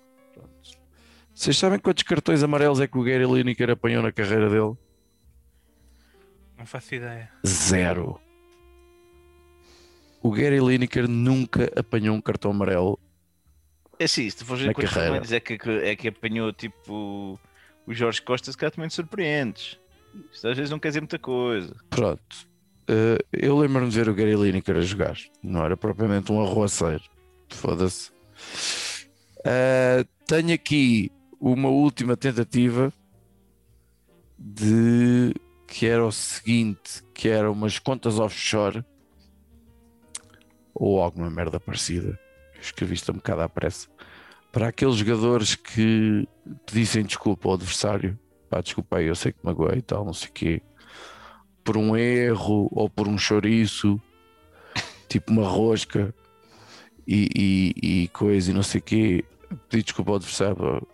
[1.33, 4.73] Vocês sabem quantos cartões amarelos é que o Gary Lineker apanhou na carreira dele?
[6.59, 7.29] Não faço ideia.
[7.47, 8.19] Zero.
[10.21, 12.99] O Gary Lineker nunca apanhou um cartão amarelo
[13.97, 17.39] É sim, se tu fores ver quantos tamanhos é que, é que apanhou tipo
[17.87, 19.79] o Jorge Costa, se calhar também te surpreendes.
[20.31, 21.73] Isto às vezes não quer dizer muita coisa.
[21.89, 22.49] Pronto.
[22.87, 25.15] Eh, eu lembro-me de ver o Gary Lineker a jogar.
[25.41, 27.03] Não era propriamente um arruaceiro.
[27.49, 28.11] Foda-se.
[29.45, 32.91] Eh, tenho aqui uma última tentativa
[34.37, 35.33] de
[35.69, 38.83] que era o seguinte, que era umas contas offshore
[40.73, 42.19] ou alguma merda parecida.
[42.59, 43.87] Escrevi isto um bocado à pressa.
[44.51, 46.27] Para aqueles jogadores que
[46.65, 48.17] pedissem desculpa ao adversário.
[48.49, 50.61] Pá, desculpa eu sei que magoei e tal, não sei o quê
[51.69, 54.01] por um erro ou por um chouriço,
[55.07, 56.11] tipo uma rosca
[57.07, 59.25] e, e, e coisa e não sei o quê,
[59.69, 60.87] pedir desculpa ao adversário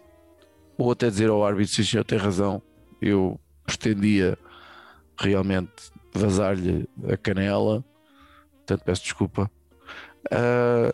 [0.77, 2.61] ou até dizer ao árbitro o senhor tem razão,
[3.01, 4.37] eu pretendia
[5.17, 5.71] realmente
[6.13, 7.83] vazar-lhe a canela,
[8.57, 9.49] portanto peço desculpa.
[10.31, 10.93] Ah,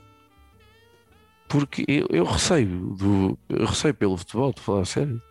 [1.48, 5.22] porque eu, eu receio do eu receio pelo futebol, de falar a sério.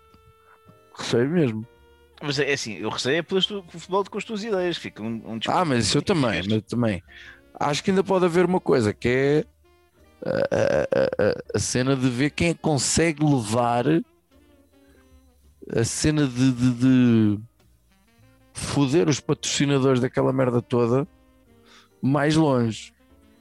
[0.96, 1.66] Receio mesmo.
[2.22, 4.76] Mas é assim, eu receio é pelas tu, com o futebol com as tuas ideias.
[4.76, 7.03] Fica um, um Ah, mas isso eu também, mas também.
[7.59, 9.44] acho que ainda pode haver uma coisa que é
[10.22, 10.35] a,
[11.31, 13.87] a- a- cena de ver quem é consegue levar
[15.74, 17.40] a cena de, de, de
[18.60, 21.06] foder os patrocinadores daquela merda toda
[22.02, 22.92] mais longe.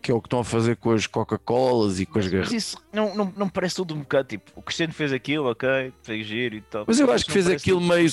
[0.01, 2.53] Que é o que estão a fazer com as Coca-Colas e com as Mas garrafas.
[2.53, 6.25] isso não, não, não parece tudo um bocado tipo, o Cristiano fez aquilo, ok, fez
[6.25, 6.85] giro e tal.
[6.87, 8.09] Mas eu acho que fez aquilo tudo meio-.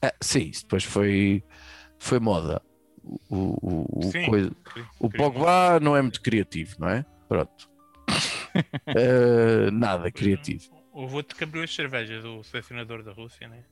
[0.00, 1.42] Ah, sim, isso depois foi,
[1.98, 2.62] foi moda.
[3.28, 4.26] O, o, o, Sim.
[4.26, 4.52] coisa-
[5.00, 7.04] o Pogba não é muito criativo, não é?
[7.28, 7.68] Pronto.
[8.86, 10.64] Eh, nada criativo.
[10.92, 13.64] Houve outro que abriu as cervejas, o selecionador da Rússia, né?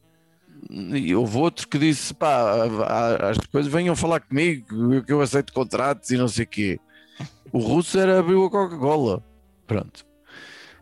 [0.70, 2.54] E houve outro que disse: pá,
[3.30, 6.80] as coisas venham falar comigo, que eu aceito contratos e não sei o quê.
[7.52, 9.22] O russo era abriu a Coca-Cola.
[9.66, 10.04] Pronto.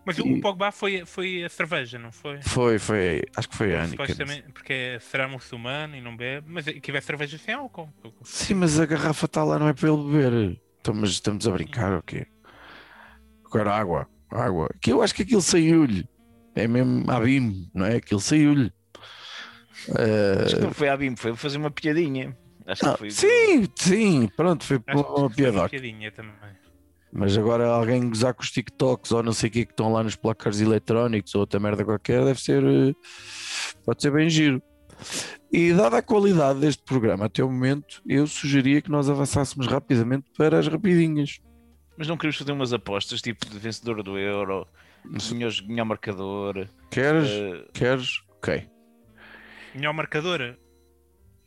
[0.05, 2.41] Mas E- o Pogba foi, foi a cerveja, não foi?
[2.43, 3.87] Foi, foi, acho que foi a.
[3.87, 7.89] Supostamente, porque será muçulmano e não bebe, mas que tiver cerveja sem álcool.
[8.25, 10.61] Sim, mas a garrafa está lá, não é para ele beber.
[10.81, 12.27] Então, mas estamos a brincar, o quê?
[13.45, 14.69] Agora água, água.
[14.81, 16.09] Que eu acho que aquilo saiu-lhe.
[16.55, 17.97] É mesmo Abim, não é?
[17.97, 18.73] Aquilo saiu-lhe.
[19.99, 22.37] Eh, Acho que não foi a BIM, foi fazer uma piadinha.
[22.66, 23.11] Acho que foi.
[23.11, 26.33] sim, sim, pronto, foi Acho uma foi uma piadinha também.
[27.12, 30.03] Mas agora alguém gozar com os TikToks ou não sei o que que estão lá
[30.03, 32.62] nos placares eletrónicos ou outra merda qualquer, deve ser.
[32.64, 32.95] eh,
[33.85, 34.62] Pode ser bem giro.
[35.53, 40.31] E dada a qualidade deste programa até o momento, eu sugeria que nós avançássemos rapidamente
[40.38, 41.40] para as rapidinhas.
[41.99, 44.66] Mas não queremos fazer umas apostas tipo de vencedor do Euro,
[45.05, 46.66] melhor, melhor marcador.
[46.90, 47.29] Queres?
[47.29, 48.23] eh, Queres?
[48.38, 48.66] Ok.
[49.75, 50.57] Melhor marcador.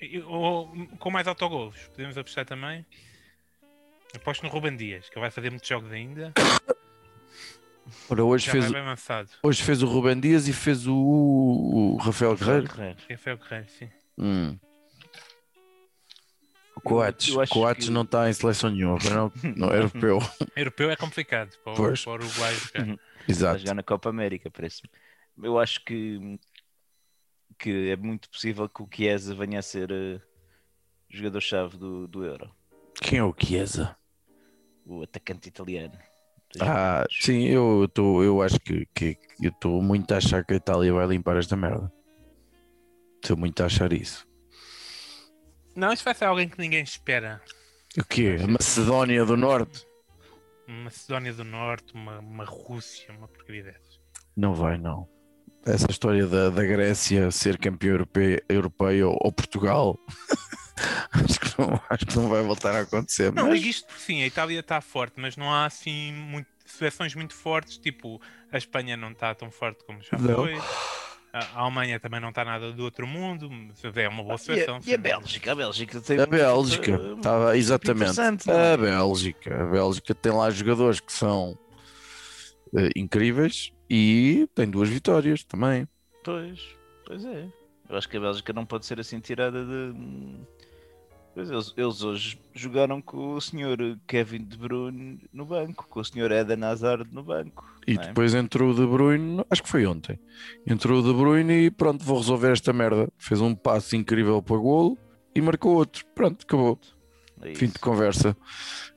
[0.02, 1.78] E- Ou com mais autogolos.
[1.90, 2.86] Podemos apostar também.
[4.16, 6.34] Aposto no Ruben Dias, que ele vai fazer muitos jogos ainda.
[8.10, 8.66] Ora, hoje Já fez,
[9.44, 12.68] hoje fez o Rubem Dias e fez o, o Rafael Guerreiro.
[13.10, 13.90] Rafael Guerreiro, sim.
[14.18, 14.58] Hum.
[16.76, 20.20] O Coates, Eu Coates que- não está em seleção nenhuma, não, não é europeu.
[20.56, 22.04] Europeu é complicado para o, Pois.
[22.04, 22.88] para o Uruguai jogar.
[22.88, 22.94] Uhum.
[23.28, 23.60] a Exato.
[23.60, 24.90] jogar na Copa América, parece-me.
[25.44, 26.40] Eu acho que,
[27.58, 30.22] que é muito possível que o Chiesa venha a ser eh,
[31.10, 32.52] jogador-chave do, do Euro,
[33.02, 33.96] Quem é o Chiesa?
[34.86, 35.98] o atacante italiano.
[36.62, 40.58] Ah, sim, eu, tô, eu acho que, que eu estou muito a achar que a
[40.58, 41.92] Itália vai limpar esta merda.
[43.22, 44.28] Estou muito a achar isso.
[45.76, 47.42] Não, isso vai ser alguém que ninguém espera.
[47.98, 48.38] O quê?
[48.42, 49.86] A Macedónia do Norte?
[50.68, 54.00] Macedónia do Norte, uma, uma Rússia, uma porcaria dessas.
[54.36, 55.10] Não vai, não.
[55.66, 60.00] Essa história da, da Grécia ser campeão europeu, europeu ou, ou Portugal,
[61.12, 63.34] acho, que não, acho que não vai voltar a acontecer.
[63.34, 67.16] Não, mas- isto por sim, a Itália está forte, mas não há assim muito, seleções
[67.16, 70.36] muito fortes, tipo a Espanha não está tão forte como já Não.
[70.36, 70.56] foi.
[71.34, 74.78] A Alemanha também não está nada do outro mundo, mas é uma boa E seleção.
[74.78, 74.98] a, e a.
[74.98, 75.52] Bélgica?
[75.52, 78.04] A Bélgica tem A Bélgica, estava exatamente.
[78.04, 78.74] interessante, não é?
[78.74, 81.58] A Bélgica, a Bélgica tem lá jogadores que são
[82.78, 85.88] eh, incríveis e tem duas vitórias também.
[86.24, 86.60] Pois,
[87.06, 87.48] pois é.
[87.90, 89.94] Eu acho que a Bélgica não pode ser assim tirada de.
[91.34, 96.06] Pois eles, eles hoje jogaram com o senhor Kevin De Bruyne no banco, com o
[96.06, 97.66] senhor Eden Hazard no banco.
[97.86, 97.98] E é?
[97.98, 100.18] depois entrou o De Bruyne, acho que foi ontem.
[100.66, 103.10] Entrou o De Bruyne e pronto, vou resolver esta merda.
[103.18, 104.98] Fez um passo incrível para golo
[105.36, 106.06] e marcou outro.
[106.16, 106.80] Pronto, acabou.
[107.42, 108.36] É Fim de conversa.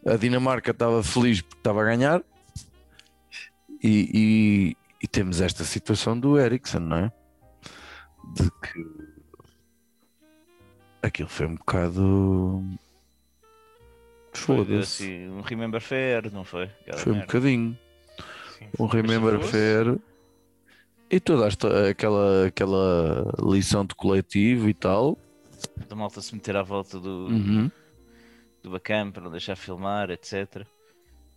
[0.06, 2.22] A Dinamarca estava feliz porque estava a ganhar
[3.82, 7.12] e, e- e temos esta situação do Ericsson, não é?
[8.34, 8.84] De que
[11.02, 12.62] aquilo foi um bocado.
[14.32, 15.04] Foda-se.
[15.04, 16.64] assim, um Remember Fair, não foi?
[16.82, 17.26] Aquela Foi um merda.
[17.32, 17.78] bocadinho.
[18.58, 18.68] Sim.
[18.78, 19.98] Um Remember Fair.
[21.10, 25.18] E toda esta, aquela, aquela lição de coletivo e tal.
[25.88, 27.70] Da malta se meter à volta do, Uhum.
[28.62, 30.66] do bacana para não deixar filmar, etc.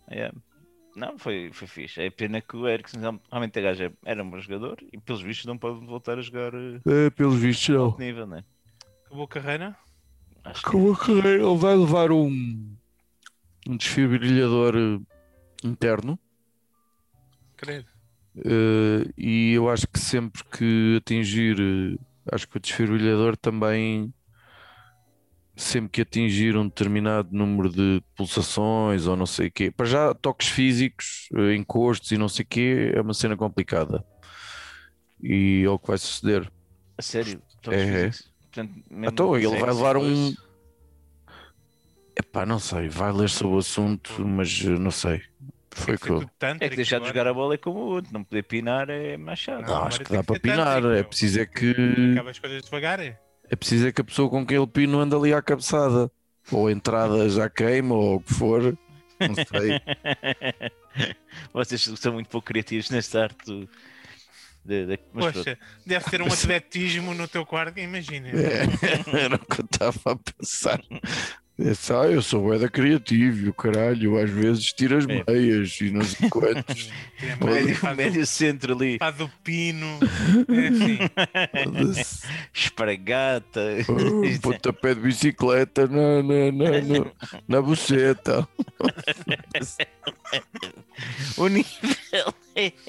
[0.08, 0.30] É.
[0.94, 2.02] Não, foi, foi fixe.
[2.02, 2.98] É pena que o Ericsson
[3.30, 6.52] realmente a gaja era um bom jogador e pelos vistos não pode voltar a jogar
[6.54, 7.96] eh, É, pelos vistos, não.
[7.98, 8.44] nível, né?
[9.06, 9.76] Acabou a carreira?
[10.44, 12.76] Acho que Com a carreira, ele vai levar um,
[13.68, 15.00] um desfibrilhador eh,
[15.66, 16.18] interno.
[17.56, 17.86] Credo.
[18.44, 21.56] eh, e eu acho que sempre que atingir,
[22.32, 24.12] acho que o desfibrilhador também,
[25.54, 30.14] sempre que atingir um determinado número de pulsações ou não sei o quê, para já
[30.14, 34.04] toques físicos, eh, encostos e não sei o quê, é uma cena complicada.
[35.22, 36.50] E é o que vai suceder.
[36.98, 37.40] A sério?
[37.62, 38.10] toques É, é.
[38.10, 38.32] físicos?
[38.52, 40.34] Portanto, Então, ele vai levar um.
[42.14, 45.22] Epá, não sei, vai ler sobre o assunto, mas eh, não sei.
[45.74, 46.12] Foi que
[46.60, 49.16] É que deixar de jogar a bola é como o outro, não poder pinar é
[49.16, 49.62] mais chato.
[49.62, 52.62] Não, agora acho que dá para pinar, tântrico, é preciso é que- Acaba as coisas
[52.62, 53.00] devagar.
[53.00, 53.18] é?
[53.52, 56.10] É preciso é que a pessoa com quem ele pino anda ali à cabeçada.
[56.50, 58.76] ou entradas à queima, ou o que for.
[59.20, 59.78] Não sei.
[61.52, 63.44] Vocês são muito pouco criativos nesta arte.
[63.44, 63.68] do-
[64.64, 65.44] de- de- mas pronto.
[65.44, 68.28] Poxa, deve ter um atletismo no teu quarto, imagina.
[68.28, 70.80] É, era o que eu estava a pensar.
[71.64, 71.74] É
[72.12, 75.24] eu sou da criativo, e o caralho, às vezes tiro as É.
[75.26, 76.90] meias e não sei quantos.
[77.22, 78.98] É, Médio, médio centro ali.
[78.98, 79.86] faz o pino.
[80.52, 80.98] É assim.
[81.64, 82.26] Foda-se.
[82.54, 83.60] Esparagata.
[83.88, 87.04] Um pontapé de bicicleta na, na, na, na,
[87.48, 88.46] na buceta.
[91.36, 92.34] o nível.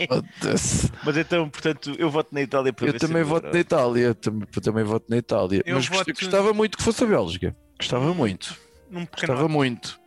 [0.08, 0.92] Foda-se.
[1.04, 4.14] Mas então, portanto, eu voto na Itália para Eu também é voto na Itália.
[4.16, 5.62] Também, também voto na Itália.
[5.66, 7.56] Eu Mas voto- gostava muito que fosse a Bélgica.
[7.80, 8.56] Gostava muito.
[8.94, 9.50] Num Gostava pequeno.
[9.50, 10.00] muito.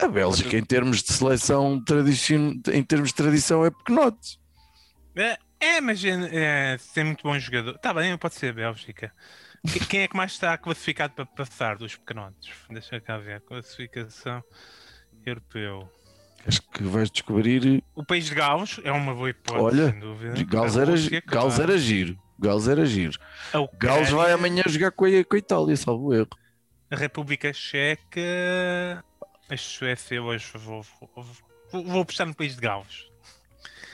[0.00, 1.82] A Bélgica, em termos de seleção,
[2.72, 4.38] em termos de tradição, é pequenote.
[5.16, 7.74] É, é, mas é, é, tem muito bom jogador.
[7.74, 9.12] Está bem, pode ser a Bélgica.
[9.72, 12.50] Que- Quem é que mais está classificado para passar dos pequenotes?
[12.70, 13.40] Deixa cá ver.
[13.40, 14.42] Classificação
[15.26, 15.90] europeu.
[16.46, 17.82] Acho que vais descobrir.
[17.96, 20.44] O país de Gales é uma boa hipótese, Olha, sem dúvida.
[20.44, 20.92] Gales era,
[21.26, 22.16] Gales era giro.
[22.38, 23.18] Gales era giro.
[23.80, 26.28] Gales vai amanhã jogar com a, com a Itália, salvo erro.
[26.90, 29.04] A República Checa.
[29.50, 31.24] A Suécia hoje vou, vou,
[31.72, 33.06] vou, vou apostar no país de Gales.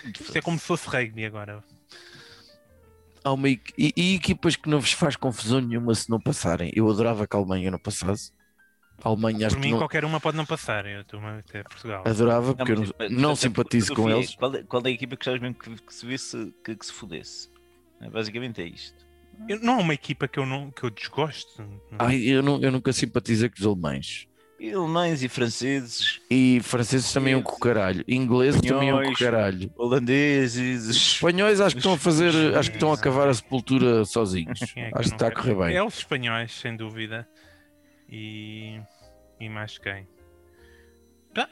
[0.04, 1.62] Isto é como se fosse rugby agora.
[3.22, 6.70] Há uma e, e equipas que não vos faz confusão nenhuma se não passarem.
[6.74, 8.32] Eu adorava que a Alemanha não passasse.
[9.02, 9.78] A Alemanha Por mim, não.
[9.78, 10.84] qualquer uma pode não passar.
[10.86, 12.04] Eu estou até Portugal.
[12.06, 14.34] Adorava porque eu mas- não, mas, não portanto, simpatizo com eles.
[14.34, 16.86] Qual é, qual é a equipa que gostavas mesmo que, que se visse que, que
[16.86, 17.50] se fudesse?
[18.00, 19.03] É, Basicamente é isto.
[19.48, 21.62] Eu- não há uma equipa que eu, não, que eu desgosto.
[21.98, 24.28] Ai, eu, não, eu nunca simpatizei com os alemães.
[24.58, 28.02] E alemães e franceses, E franceses também um com o caralho.
[28.08, 29.18] Ingleses também um com o Espanhóis.
[29.18, 29.72] caralho.
[29.76, 30.88] holandeses.
[30.96, 34.60] Espanhóis acho que estão a fazer, acho que estão a cavar a sepultura sozinhos.
[34.76, 35.76] É que Acho que está a correr bem.
[35.76, 37.28] É os espanhóis, sem dúvida.
[38.08, 38.80] E,
[39.40, 40.06] e mais quem?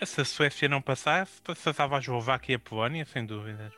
[0.07, 3.73] Se a Suécia não passar, passava a Eslováquia e a Polónia, sem dúvida.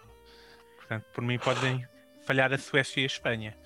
[0.77, 1.85] Portanto, por mim podem
[2.27, 3.57] falhar a Suécia e a Espanha.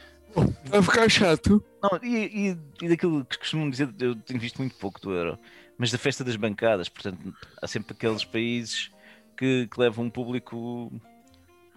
[0.65, 1.65] Vai ficar chato.
[1.83, 5.39] Não, e, e, e daquilo que costumam dizer, eu tenho visto muito pouco do Euro,
[5.79, 8.91] mas da festa das bancadas, portanto, há sempre aqueles países
[9.37, 10.93] que, que levam um público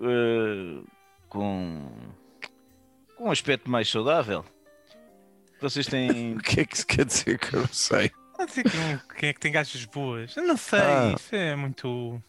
[0.01, 0.83] eh,
[1.29, 1.89] com,
[3.15, 4.43] com um aspecto mais saudável.
[5.61, 6.33] Vocês têm.
[6.37, 8.11] O que é que isso quer dizer que eu não sei?
[8.37, 10.35] Não sei quem, quem é que tem gajas boas.
[10.35, 11.13] Eu não sei, Ah.
[11.15, 12.21] isso é muito.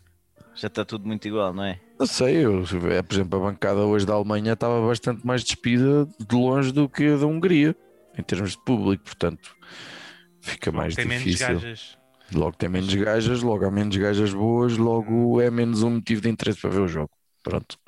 [0.54, 1.80] Já está tudo muito igual, não é?
[1.98, 6.06] Não sei, eu, é, por exemplo, a bancada hoje da Alemanha estava bastante mais despida
[6.18, 7.76] de longe do que a da Hungria,
[8.18, 9.56] em termos de público, portanto
[10.40, 11.54] fica mais tem menos difícil.
[11.54, 11.98] gajas.
[12.34, 16.28] Logo tem menos gajas, logo há menos gajas boas, logo é menos um motivo de
[16.28, 17.10] interesse para ver o jogo.
[17.42, 17.78] Pronto.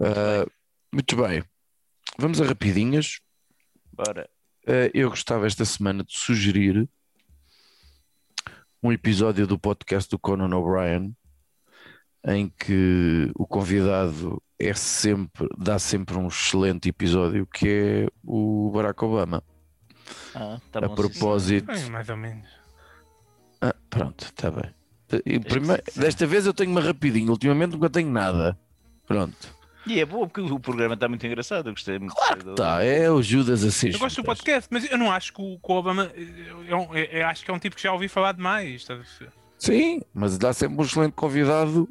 [0.00, 0.46] Ah,
[0.92, 1.42] muito bem.
[2.18, 3.20] Vamos a rapidinhas.
[3.92, 4.28] Bora.
[4.66, 6.88] Uh, eu gostava esta semana de sugerir
[8.82, 11.14] um episódio do podcast do Conan O'Brien
[12.26, 19.02] em que o convidado é sempre, dá sempre um excelente episódio que é o Barack
[19.04, 19.42] Obama.
[20.34, 21.66] Ah, tá a bom, sim, propósito.
[21.66, 22.48] Bem, mais ou menos.
[23.60, 24.74] Ah, pronto, está bem.
[25.42, 28.58] Primeiro- desta vez eu tenho uma rapidinho, ultimamente nunca tenho nada.
[29.06, 29.54] Pronto.
[29.90, 31.68] E é bom porque o programa está muito engraçado.
[31.68, 32.14] Eu gostei muito.
[32.14, 33.90] Claro Tá, é o Judas assim.
[33.90, 36.10] Eu gosto do podcast, mas eu não acho que o, que o Obama.
[36.68, 38.86] Eu, eu- eu acho que é um tipo que já ouvi falar demais.
[38.88, 39.06] a ver?
[39.58, 41.88] Sim, mas dá sempre um excelente convidado.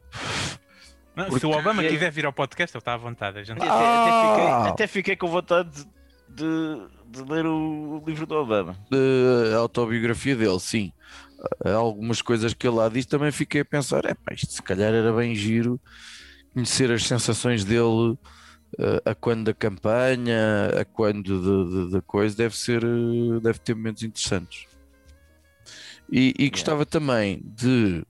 [1.16, 3.40] Não, Porque- Se o Obama quiser vir ao podcast, ele está à vontade.
[3.40, 3.58] A gente...
[3.62, 4.68] Até, até fiquei, Ah!
[4.70, 5.86] até fiquei com vontade de,
[6.30, 8.78] de- de ler o livro do Obama.
[8.90, 10.94] de autobiografia dele, sim.
[11.66, 14.94] Algumas coisas que ele lá diz também fiquei a pensar: é pá, isto se calhar
[14.94, 15.80] era bem giro
[16.54, 18.18] conhecer as sensações dele
[18.78, 24.04] eh, a quando da campanha, a quando da coisa, deve ser, eh, deve ter momentos
[24.04, 24.68] interessantes.
[26.12, 28.04] E, e gostava também de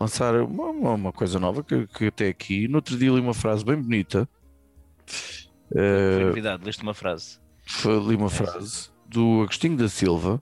[0.00, 3.64] lançar uma, uma- coisa nova que, que até aqui, no outro dia li uma frase
[3.64, 4.28] bem bonita.
[5.06, 7.38] Foi Eh, novidade, leste uma frase.
[7.66, 10.40] foi ali uma frase do Agostinho da Silva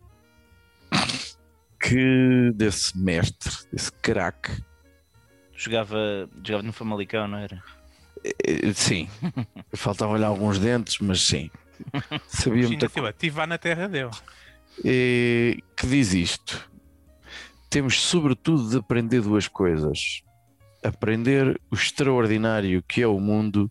[1.81, 4.53] que desse mestre, desse craque,
[5.57, 7.62] Jogava, jogava no Famalicão, não era?
[8.44, 9.09] eh, sim,
[9.74, 11.50] faltavam-lhe alguns dentes, mas sim,
[12.26, 14.11] sabia muita eu estive lá na terra dele.
[14.84, 16.70] Eh, que diz isto:
[17.70, 20.22] temos sobretudo de aprender duas coisas:
[20.82, 23.70] aprender o extraordinário que é o mundo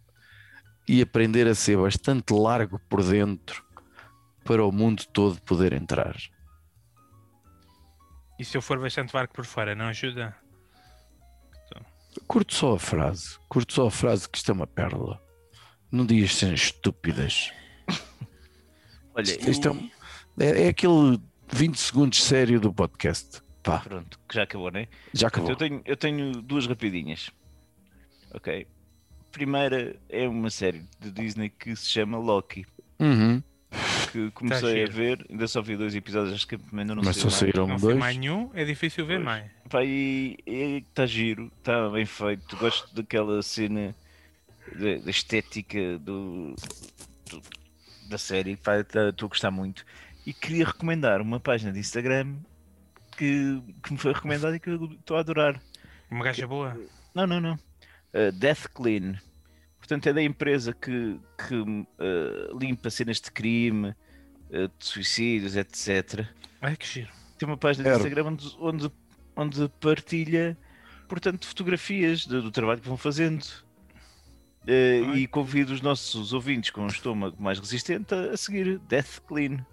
[0.87, 3.63] e aprender a ser bastante largo por dentro
[4.43, 6.15] para o mundo todo poder entrar.
[8.37, 10.35] E se eu for bastante barco por fora, não ajuda?
[12.27, 15.21] Curto só a frase, curto só a frase que isto é uma pérola.
[15.91, 17.51] Não digas cenas estúpidas.
[19.13, 19.89] Olha, Isto, é, eu-
[20.55, 21.19] é, é aquele
[21.51, 23.41] 20 segundos sério do podcast.
[23.63, 24.87] Pá, Pronto, que já acabou, né?
[25.13, 25.49] já acabou.
[25.49, 27.31] eu tenho, eu tenho duas rapidinhas.
[28.33, 28.67] Ok.
[29.31, 32.65] Primeira é uma série de Disney que se chama Loki.
[32.99, 33.41] Uhum.
[34.11, 37.21] Que comecei a ver, ainda só vi dois episódios, acho que ainda não Mas sei
[37.23, 37.35] só mais.
[37.39, 37.99] saíram Não sei dois.
[37.99, 39.25] mais nenhum, é difícil ver Pois.
[39.25, 39.51] mais.
[39.69, 40.37] Pá, e
[40.87, 42.55] está giro, está bem feito.
[42.57, 43.93] Gosto daquela cena
[44.73, 46.55] da, da estética do,
[47.29, 47.41] do-
[48.09, 48.55] da série.
[48.55, 49.85] tá- Estou a gostar muito.
[50.25, 52.35] E queria recomendar uma página de Instagram
[53.17, 55.61] que, que me foi recomendada e que estou a adorar.
[56.09, 56.79] Uma gaja boa.
[57.13, 57.53] Não, não, não.
[58.13, 59.15] Uh, Death Clean.
[59.85, 63.89] Portanto, é da empresa que, que uh, limpa cenas de crime,
[64.49, 66.25] uh, de suicídios, etc.
[66.59, 67.09] Ai que giro.
[67.37, 67.95] Tem uma página de.
[67.95, 68.91] Instagram onde, onde,
[69.35, 70.57] onde partilha,
[71.07, 73.43] portanto, fotografias do, do trabalho que vão fazendo.
[74.63, 79.19] Uh, e convido os nossos ouvintes com um estômago mais resistente a, a seguir Death
[79.27, 79.63] Clean.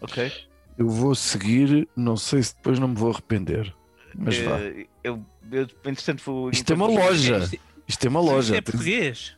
[0.00, 0.32] Ok?
[0.78, 3.74] Eu vou seguir, não sei se depois não me vou arrepender.
[4.14, 4.56] Mas vá.
[5.02, 6.50] Eu, eu, entretanto, vou.
[6.50, 7.38] Isto é uma enquanto- loja.
[7.38, 8.56] Isto- Isto é uma Isto loja.
[8.56, 9.36] é português.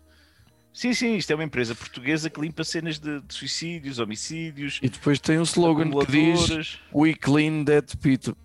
[0.74, 4.88] Sim, sim, isto é uma empresa portuguesa que limpa cenas de, de suicídios, homicídios, E
[4.88, 6.78] depois tem um slogan que diz.
[6.94, 7.84] We clean dead,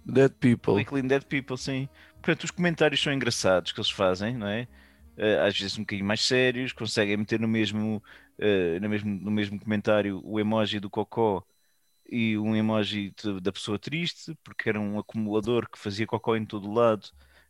[0.06, 0.74] dead people.
[0.74, 1.88] We Clean Dead People, sim.
[2.22, 4.68] Portanto, os comentários são engraçados que eles fazem, não é?
[5.18, 8.02] Eh, às vezes um bocadinho mais sérios, conseguem meter no mesmo,
[8.38, 11.44] eh, no mesmo, no mesmo comentário o emoji do cocó
[12.10, 16.46] e um emoji de- da pessoa triste, porque era um acumulador que fazia cocó em
[16.46, 17.08] todo o lado.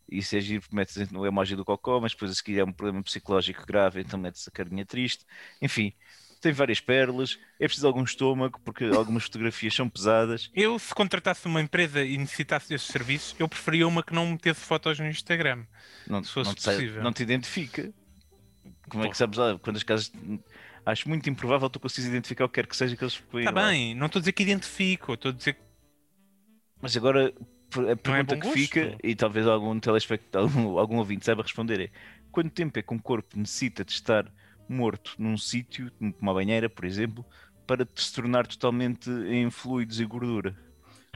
[0.10, 2.72] E isso é giro, metes no emoji do cocó, mas depois a seguir é um
[2.72, 5.26] problema psicológico grave, então metes a carinha triste.
[5.62, 5.94] Enfim,
[6.40, 7.38] tem várias pérolas.
[7.60, 10.50] É preciso algum estômago, porque algumas fotografias são pesadas.
[10.54, 14.62] Eu, se contratasse uma empresa e necessitasse desses serviços, eu preferia uma que não metesse
[14.62, 15.66] fotos no Instagram.
[16.08, 17.04] não, Se fosse não, te, possível.
[17.04, 17.94] não te identifica.
[18.90, 19.12] Como é Pô.
[19.12, 19.58] que sabes lá?
[19.60, 20.12] Quando as casas.
[20.86, 23.44] Acho muito improvável tu conseguires identificar o que quer que seja que eles põem.
[23.44, 23.52] Está.
[23.52, 25.60] Tá bem, não estou a dizer que identifico, estou a dizer que
[26.82, 27.34] Mas agora
[27.92, 28.54] a pergunta bom que gosto?
[28.54, 31.90] fica, e talvez algum telespectador, algum, algum ouvinte saiba responder, é
[32.32, 34.32] quanto tempo é que um corpo necessita de estar
[34.70, 37.26] morto num sítio, como uma banheira, por exemplo,
[37.66, 40.56] para se tornar totalmente em fluidos e gordura?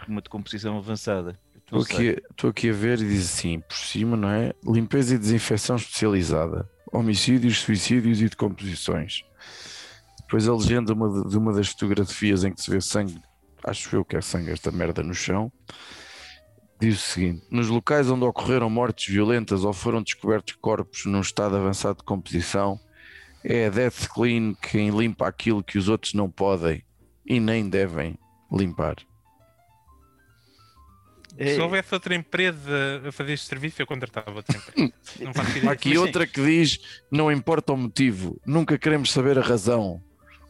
[0.07, 1.39] Uma decomposição avançada.
[1.55, 4.53] Estou aqui, estou aqui a ver e diz assim, por cima, não é?
[4.65, 6.69] Limpeza e desinfecção especializada.
[6.91, 9.23] Homicídios, suicídios e decomposições.
[10.21, 13.21] Depois a legenda uma de, de uma das fotografias em que se vê sangue,
[13.63, 15.51] acho eu que é sangue esta merda no chão,
[16.81, 21.55] diz o seguinte: nos locais onde ocorreram mortes violentas ou foram descobertos corpos num estado
[21.55, 22.79] avançado de composição,
[23.43, 26.83] é a Death Clean quem limpa aquilo que os outros não podem
[27.25, 28.17] e nem devem
[28.51, 28.95] limpar.
[31.37, 34.93] Se houvesse outra empresa a fazer este serviço, eu contratava outra empresa.
[35.69, 36.79] Há aqui outra que diz:
[37.11, 40.01] não importa o motivo, nunca queremos saber a razão.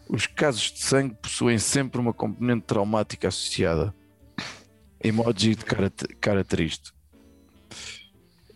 [0.09, 3.93] Os casos de sangue possuem sempre uma componente traumática associada.
[5.03, 6.91] Emoji de cara, cara triste.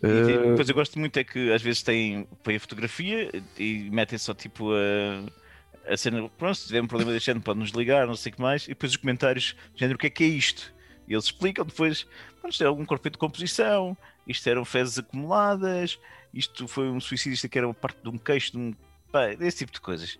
[0.02, 3.88] E Eh, depois eu gosto muito é que às vezes têm, põem a fotografia e
[3.90, 7.70] metem só tipo a, a cena, pronto, se tiver um problema deste género pode nos
[7.70, 10.24] ligar, não sei o que mais, e depois os comentários, género, o que é que
[10.24, 10.74] é isto?
[11.08, 12.06] E eles explicam depois,
[12.40, 15.98] pronto, isto é algum corpo de composição, isto eram fezes acumuladas,
[16.34, 18.74] isto foi um suicídio, isto aqui era parte de um queixo, de um,
[19.10, 20.18] pá, esse tipo de coisas.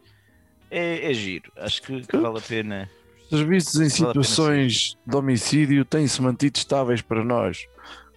[0.70, 2.90] É, é giro, acho que, que vale a pena.
[3.28, 7.66] Serviços em situações de homicídio têm-se mantido estáveis para nós,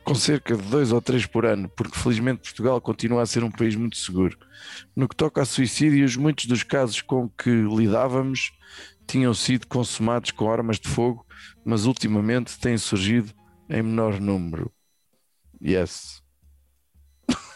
[0.04, 3.52] com cerca de dois ou três por ano, porque felizmente Portugal continua a ser um
[3.52, 4.38] país muito seguro.
[4.96, 8.52] No que toca a suicídios, muitos dos casos com que lidávamos
[9.08, 11.26] tinham sido consumados com armas de fogo,
[11.66, 13.34] mas ultimamente têm surgido
[13.70, 14.72] em menor número.
[15.62, 16.22] Yes.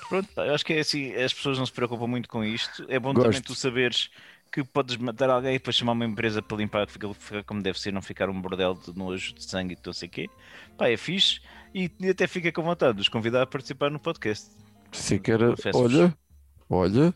[0.10, 2.86] Pronto, eu acho que é assim, as pessoas não se preocupam muito com isto.
[2.88, 3.26] É bom Gosto.
[3.26, 4.10] também tu saberes
[4.54, 7.64] que podes matar alguém e depois chamar uma empresa para limpar, que fica, fica como
[7.64, 10.12] deve ser, não ficar um bordel de nojo, de sangue e de não sei o
[10.12, 10.30] quê.
[10.78, 11.42] Pá, é fixe
[11.74, 14.52] e, até fica com vontade de os convidar a participar no podcast.
[14.92, 15.96] Se que era, Confesso-vos.
[15.96, 16.18] olha,
[16.70, 17.16] olha,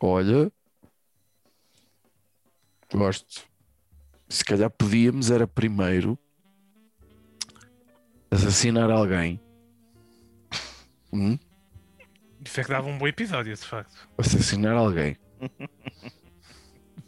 [0.00, 0.52] olha,
[2.92, 3.48] gosto.
[4.28, 6.18] Se calhar podíamos era primeiro
[8.28, 9.40] assassinar alguém.
[11.12, 11.38] Hum?
[12.44, 14.08] Isso é que dava um bom episódio, de facto.
[14.18, 15.16] Assassinar alguém.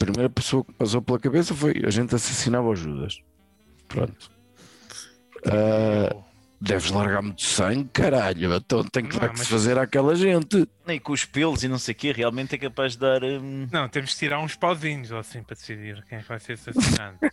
[0.03, 3.21] A primeira pessoa que passou pela cabeça foi a gente assassinava o Judas.
[3.89, 4.31] Pronto.
[5.47, 6.15] Ah,
[6.61, 8.53] deves largar muito sangue, caralho.
[8.55, 10.69] Então tem que Não, que mas- se fazer àquela gente.
[10.89, 13.23] E com os pelos e não sei o quê, realmente é capaz de dar.
[13.23, 16.41] hum, Não, temos de tirar uns pauzinhos ou assim para decidir quem é que vai
[16.41, 17.19] ser assassinado.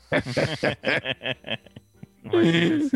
[2.25, 2.91] Assim.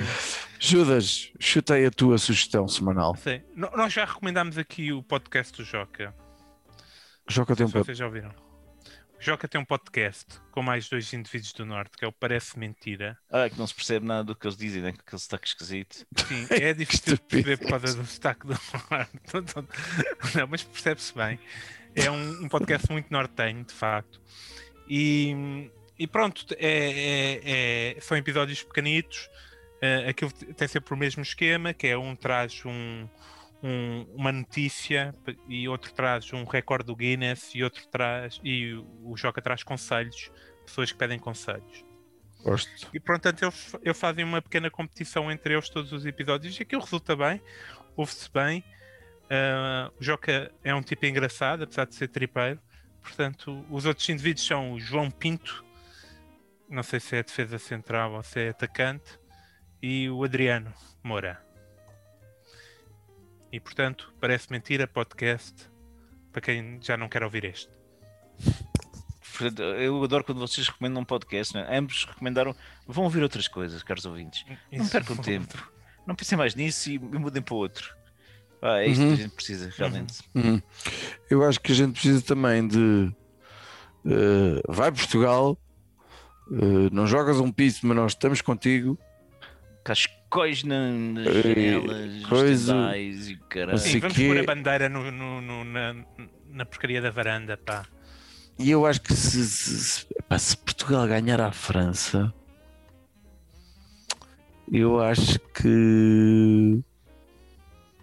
[0.60, 3.16] Judas, chutei a tua sugestão semanal.
[3.56, 6.14] No- Nós já recomendámos aqui o podcast do Joca.
[7.28, 8.30] Joca tem um vocês já ouviram.
[9.24, 13.18] Joca tem um podcast com mais dois indivíduos do Norte, que é o Parece Mentira.
[13.32, 14.92] Ah, que não se percebe nada do que eles dizem, né?
[14.92, 16.06] Com aquele sotaque esquisito.
[16.28, 18.54] Sim, é difícil de perceber por causa do sotaque do
[18.92, 19.12] Norte.
[20.38, 21.40] Não, mas percebe-se bem.
[21.96, 24.20] É um, um podcast muito nortenho, de facto.
[24.90, 29.30] E, e pronto, é- é- é- são episódios pequenitos.
[29.82, 33.08] eh, aquilo tem sempre o mesmo esquema, que é um traz um,
[33.64, 35.16] um- uma notícia
[35.48, 40.30] e outro traz um recorde do Guinness e outro traz e o Joca traz conselhos,
[40.66, 41.86] pessoas que pedem conselhos.
[42.44, 42.90] Gosto.
[42.94, 46.82] E portanto eles, eles fazem uma pequena competição entre eles todos os episódios e aquilo
[46.82, 47.42] resulta bem,
[47.96, 48.64] ouve-se bem.
[49.30, 52.60] Ah, o Joca é um tipo engraçado, apesar de ser tripeiro.
[53.02, 55.64] Portanto, os outros indivíduos são o João Pinto,
[56.70, 59.20] não sei se é defesa central ou se é atacante,
[59.82, 61.42] e o Adriano Moura.
[63.54, 65.54] E portanto, parece mentira, podcast,
[66.32, 67.70] para quem já não quer ouvir este.
[69.80, 71.68] Eu adoro quando vocês recomendam um podcast, né?
[71.78, 72.56] ambos recomendaram.
[72.88, 74.44] Vão ouvir outras coisas, caros ouvintes.
[74.72, 74.92] Não Isso.
[74.92, 75.72] percam tempo.
[76.06, 77.96] Não pensem mais nisso e, mudem para outro.
[78.62, 79.14] Ah, é isto que Uhum.
[79.14, 80.20] a gente precisa, realmente.
[80.36, 80.60] Hum.
[81.30, 83.12] Eu acho que a gente precisa também de.
[84.06, 85.58] eh, vai Portugal,
[86.52, 88.98] eh, não jogas um piso, mas nós estamos contigo.
[90.64, 93.78] Na- nas janelas, coisa- tendais e o caralho.
[93.78, 95.96] Sim, vamos que- pôr a bandeira no- no- no- na,
[96.52, 97.86] na porcaria da varanda, pá.
[98.60, 102.34] E eu acho que se, se- se- epá, se Portugal ganhar à França,
[104.72, 106.80] eu acho que.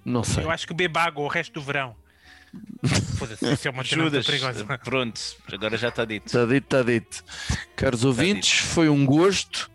[0.04, 0.44] Não sei.
[0.44, 1.94] Eu acho que beba água o resto do verão.
[3.16, 4.64] Foda-se, isso é uma Judas, perigosa.
[4.78, 5.20] pronto,
[5.52, 6.26] agora já está dito.
[6.26, 7.24] Está dito, está dito.
[7.76, 9.70] Caros ouvintes, foi um gosto.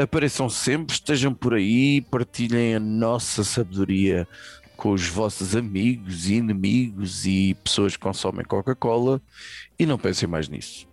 [0.00, 4.26] Apareçam sempre, estejam por aí, partilhem a nossa sabedoria
[4.74, 9.20] com os vossos amigos e inimigos e pessoas que consomem Coca-Cola
[9.78, 10.89] e não pensem mais nisso.